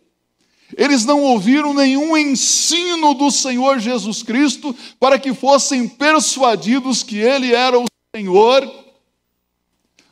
Eles 0.76 1.04
não 1.04 1.22
ouviram 1.22 1.74
nenhum 1.74 2.16
ensino 2.16 3.14
do 3.14 3.30
Senhor 3.30 3.78
Jesus 3.78 4.22
Cristo 4.22 4.74
para 4.98 5.18
que 5.18 5.32
fossem 5.34 5.86
persuadidos 5.88 7.02
que 7.02 7.18
ele 7.18 7.52
era 7.52 7.78
o 7.78 7.84
Senhor. 8.14 8.84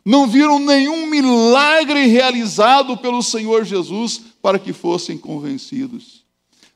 Não 0.05 0.27
viram 0.27 0.59
nenhum 0.59 1.07
milagre 1.07 2.07
realizado 2.07 2.97
pelo 2.97 3.23
Senhor 3.23 3.65
Jesus 3.65 4.21
para 4.41 4.59
que 4.59 4.73
fossem 4.73 5.17
convencidos. 5.17 6.23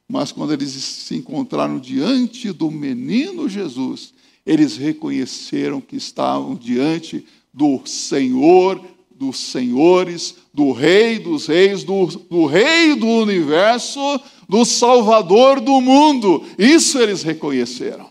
Mas 0.08 0.30
quando 0.30 0.52
eles 0.52 0.70
se 0.70 1.16
encontraram 1.16 1.78
diante 1.80 2.52
do 2.52 2.70
menino 2.70 3.48
Jesus, 3.48 4.14
eles 4.46 4.76
reconheceram 4.76 5.80
que 5.80 5.96
estavam 5.96 6.54
diante 6.54 7.26
do 7.52 7.84
Senhor 7.84 8.80
dos 9.18 9.38
senhores, 9.38 10.36
do 10.52 10.72
Rei 10.72 11.18
dos 11.18 11.46
reis, 11.46 11.82
do, 11.82 12.06
do 12.06 12.46
Rei 12.46 12.94
do 12.94 13.06
universo, 13.06 14.00
do 14.48 14.64
Salvador 14.64 15.60
do 15.60 15.80
mundo. 15.80 16.44
Isso 16.58 16.98
eles 16.98 17.22
reconheceram. 17.22 18.10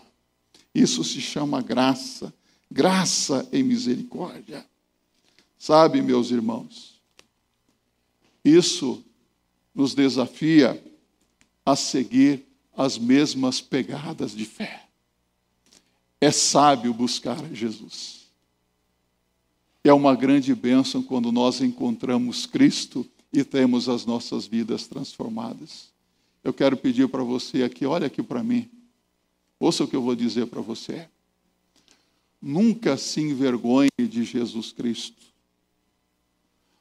Isso 0.74 1.02
se 1.04 1.20
chama 1.20 1.62
graça, 1.62 2.34
graça 2.70 3.48
e 3.52 3.62
misericórdia. 3.62 4.64
Sabe, 5.58 6.02
meus 6.02 6.30
irmãos, 6.30 7.00
isso 8.44 9.02
nos 9.74 9.94
desafia 9.94 10.82
a 11.64 11.74
seguir 11.74 12.44
as 12.76 12.98
mesmas 12.98 13.60
pegadas 13.60 14.34
de 14.34 14.44
fé. 14.44 14.85
É 16.20 16.30
sábio 16.30 16.94
buscar 16.94 17.38
Jesus. 17.52 18.26
É 19.84 19.92
uma 19.92 20.14
grande 20.14 20.54
bênção 20.54 21.02
quando 21.02 21.30
nós 21.30 21.60
encontramos 21.60 22.46
Cristo 22.46 23.06
e 23.32 23.44
temos 23.44 23.88
as 23.88 24.04
nossas 24.04 24.46
vidas 24.46 24.86
transformadas. 24.86 25.90
Eu 26.42 26.52
quero 26.52 26.76
pedir 26.76 27.08
para 27.08 27.22
você 27.22 27.62
aqui, 27.62 27.84
olha 27.84 28.06
aqui 28.06 28.22
para 28.22 28.42
mim. 28.42 28.68
Ouça 29.58 29.84
o 29.84 29.88
que 29.88 29.96
eu 29.96 30.02
vou 30.02 30.14
dizer 30.14 30.46
para 30.46 30.60
você. 30.60 31.08
Nunca 32.40 32.96
se 32.96 33.20
envergonhe 33.20 33.90
de 33.98 34.24
Jesus 34.24 34.72
Cristo. 34.72 35.26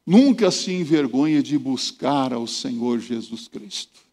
Nunca 0.05 0.51
se 0.51 0.71
envergonhe 0.71 1.41
de 1.41 1.57
buscar 1.57 2.31
ao 2.31 2.45
Senhor 2.45 2.99
Jesus 2.99 3.47
Cristo. 3.47 4.04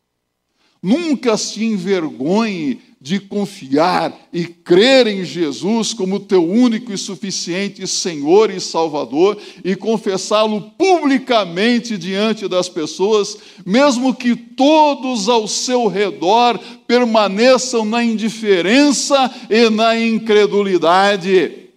Nunca 0.82 1.36
se 1.36 1.64
envergonhe 1.64 2.80
de 3.00 3.20
confiar 3.20 4.16
e 4.32 4.44
crer 4.44 5.06
em 5.06 5.24
Jesus 5.24 5.92
como 5.92 6.20
teu 6.20 6.48
único 6.48 6.92
e 6.92 6.98
suficiente 6.98 7.86
Senhor 7.86 8.50
e 8.50 8.60
Salvador 8.60 9.38
e 9.64 9.76
confessá-lo 9.76 10.60
publicamente 10.78 11.96
diante 11.96 12.48
das 12.48 12.68
pessoas, 12.68 13.36
mesmo 13.66 14.14
que 14.14 14.34
todos 14.34 15.28
ao 15.28 15.46
seu 15.46 15.86
redor 15.86 16.58
permaneçam 16.86 17.84
na 17.84 18.04
indiferença 18.04 19.32
e 19.50 19.68
na 19.68 19.98
incredulidade. 19.98 21.70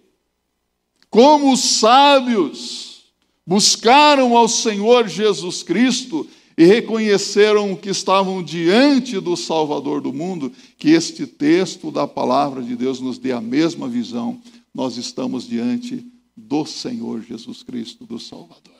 Como 1.10 1.52
os 1.52 1.60
sábios 1.60 3.04
buscaram 3.46 4.36
ao 4.36 4.48
Senhor 4.48 5.08
Jesus 5.08 5.62
Cristo 5.62 6.26
e 6.56 6.64
reconheceram 6.64 7.76
que 7.76 7.90
estavam 7.90 8.42
diante 8.42 9.20
do 9.20 9.36
Salvador 9.36 10.00
do 10.00 10.12
mundo, 10.12 10.50
que 10.78 10.90
este 10.90 11.26
texto 11.26 11.90
da 11.90 12.08
palavra 12.08 12.62
de 12.62 12.74
Deus 12.74 12.98
nos 12.98 13.18
dê 13.18 13.32
a 13.32 13.40
mesma 13.40 13.86
visão. 13.86 14.40
Nós 14.74 14.96
estamos 14.96 15.46
diante 15.46 16.04
do 16.34 16.64
Senhor 16.64 17.20
Jesus 17.22 17.62
Cristo, 17.62 18.06
do 18.06 18.18
Salvador. 18.18 18.74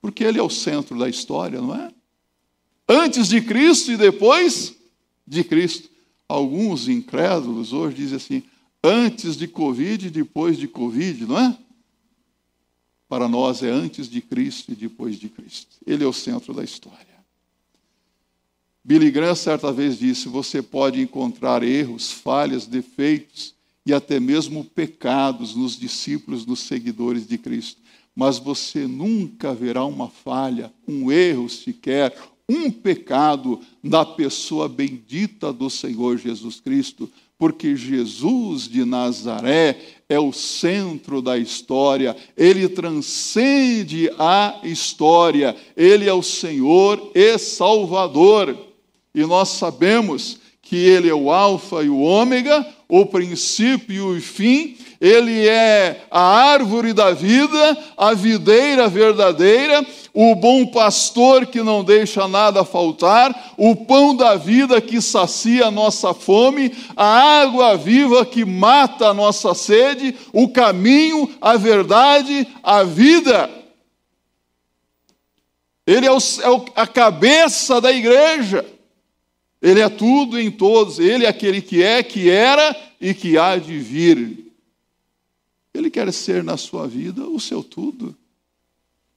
Porque 0.00 0.22
Ele 0.22 0.38
é 0.38 0.42
o 0.42 0.50
centro 0.50 0.96
da 0.96 1.08
história, 1.08 1.60
não 1.60 1.74
é? 1.74 1.90
Antes 2.88 3.28
de 3.28 3.40
Cristo 3.40 3.90
e 3.90 3.96
depois 3.96 4.76
de 5.26 5.42
Cristo. 5.42 5.90
Alguns 6.28 6.88
incrédulos 6.88 7.72
hoje 7.72 7.96
dizem 7.96 8.16
assim: 8.16 8.42
antes 8.82 9.36
de 9.36 9.48
Covid 9.48 10.06
e 10.06 10.10
depois 10.10 10.56
de 10.56 10.68
Covid, 10.68 11.26
não 11.26 11.38
é? 11.38 11.58
Para 13.08 13.28
nós 13.28 13.62
é 13.62 13.70
antes 13.70 14.08
de 14.08 14.20
Cristo 14.20 14.72
e 14.72 14.74
depois 14.74 15.16
de 15.16 15.28
Cristo. 15.28 15.76
Ele 15.86 16.02
é 16.02 16.06
o 16.06 16.12
centro 16.12 16.52
da 16.52 16.64
história. 16.64 17.16
Billy 18.84 19.10
Graham 19.10 19.34
certa 19.34 19.72
vez 19.72 19.98
disse: 19.98 20.28
você 20.28 20.62
pode 20.62 21.00
encontrar 21.00 21.62
erros, 21.62 22.12
falhas, 22.12 22.66
defeitos 22.66 23.54
e 23.84 23.92
até 23.92 24.18
mesmo 24.18 24.64
pecados 24.64 25.54
nos 25.54 25.78
discípulos, 25.78 26.44
nos 26.44 26.60
seguidores 26.60 27.26
de 27.26 27.38
Cristo, 27.38 27.80
mas 28.14 28.38
você 28.38 28.86
nunca 28.86 29.54
verá 29.54 29.84
uma 29.84 30.08
falha, 30.08 30.72
um 30.86 31.10
erro 31.12 31.48
sequer, 31.48 32.16
um 32.48 32.70
pecado 32.70 33.60
na 33.82 34.04
pessoa 34.04 34.68
bendita 34.68 35.52
do 35.52 35.68
Senhor 35.68 36.16
Jesus 36.16 36.60
Cristo, 36.60 37.10
porque 37.38 37.76
Jesus 37.76 38.68
de 38.68 38.84
Nazaré 38.84 39.78
é 40.08 40.18
o 40.18 40.32
centro 40.32 41.20
da 41.20 41.36
história, 41.36 42.16
ele 42.36 42.68
transcende 42.68 44.10
a 44.18 44.60
história, 44.62 45.54
ele 45.76 46.08
é 46.08 46.12
o 46.12 46.22
Senhor 46.22 47.10
e 47.14 47.36
Salvador. 47.38 48.56
E 49.14 49.22
nós 49.26 49.50
sabemos 49.50 50.38
que 50.62 50.76
ele 50.76 51.08
é 51.08 51.14
o 51.14 51.30
Alfa 51.30 51.82
e 51.82 51.88
o 51.88 52.00
Ômega, 52.00 52.66
o 52.88 53.04
princípio 53.06 54.14
e 54.14 54.18
o 54.18 54.20
fim, 54.20 54.76
ele 55.00 55.46
é 55.46 56.04
a 56.10 56.20
árvore 56.20 56.92
da 56.92 57.12
vida, 57.12 57.78
a 57.96 58.14
videira 58.14 58.88
verdadeira, 58.88 59.84
o 60.14 60.34
bom 60.34 60.66
pastor 60.66 61.46
que 61.46 61.62
não 61.62 61.84
deixa 61.84 62.26
nada 62.26 62.64
faltar, 62.64 63.54
o 63.58 63.76
pão 63.76 64.16
da 64.16 64.34
vida 64.36 64.80
que 64.80 65.00
sacia 65.02 65.66
a 65.66 65.70
nossa 65.70 66.14
fome, 66.14 66.72
a 66.96 67.40
água 67.42 67.76
viva 67.76 68.24
que 68.24 68.44
mata 68.44 69.08
a 69.08 69.14
nossa 69.14 69.54
sede, 69.54 70.16
o 70.32 70.48
caminho, 70.48 71.30
a 71.40 71.56
verdade, 71.56 72.48
a 72.62 72.82
vida. 72.82 73.50
Ele 75.86 76.06
é, 76.06 76.12
o, 76.12 76.18
é 76.18 76.80
a 76.80 76.86
cabeça 76.86 77.80
da 77.80 77.92
igreja. 77.92 78.64
Ele 79.60 79.80
é 79.80 79.88
tudo 79.88 80.40
em 80.40 80.50
todos, 80.50 80.98
Ele 80.98 81.24
é 81.24 81.28
aquele 81.28 81.60
que 81.60 81.82
é, 81.82 82.02
que 82.02 82.30
era 82.30 82.74
e 83.00 83.12
que 83.12 83.36
há 83.36 83.56
de 83.56 83.78
vir. 83.78 84.45
Ele 85.76 85.90
quer 85.90 86.12
ser 86.12 86.42
na 86.42 86.56
sua 86.56 86.86
vida 86.86 87.26
o 87.28 87.38
seu 87.38 87.62
tudo. 87.62 88.16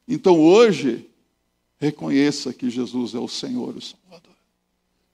Então 0.08 0.40
hoje, 0.40 1.06
reconheça 1.78 2.54
que 2.54 2.70
Jesus 2.70 3.14
é 3.14 3.20
o 3.20 3.28
Senhor, 3.28 3.76
o 3.76 3.82
Salvador. 3.82 4.36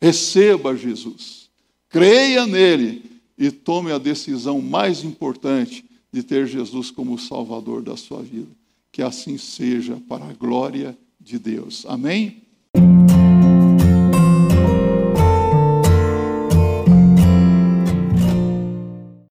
Receba 0.01 0.75
Jesus, 0.75 1.49
creia 1.89 2.45
nele 2.45 3.03
e 3.38 3.51
tome 3.51 3.91
a 3.91 3.97
decisão 3.97 4.62
mais 4.62 5.03
importante 5.03 5.86
de 6.12 6.23
ter 6.23 6.47
Jesus 6.47 6.91
como 6.91 7.19
Salvador 7.19 7.81
da 7.81 7.97
sua 7.97 8.21
vida. 8.21 8.51
Que 8.91 9.01
assim 9.01 9.38
seja 9.38 10.01
para 10.08 10.25
a 10.25 10.34
glória 10.34 10.97
de 11.19 11.38
Deus. 11.38 11.86
Amém? 11.86 12.44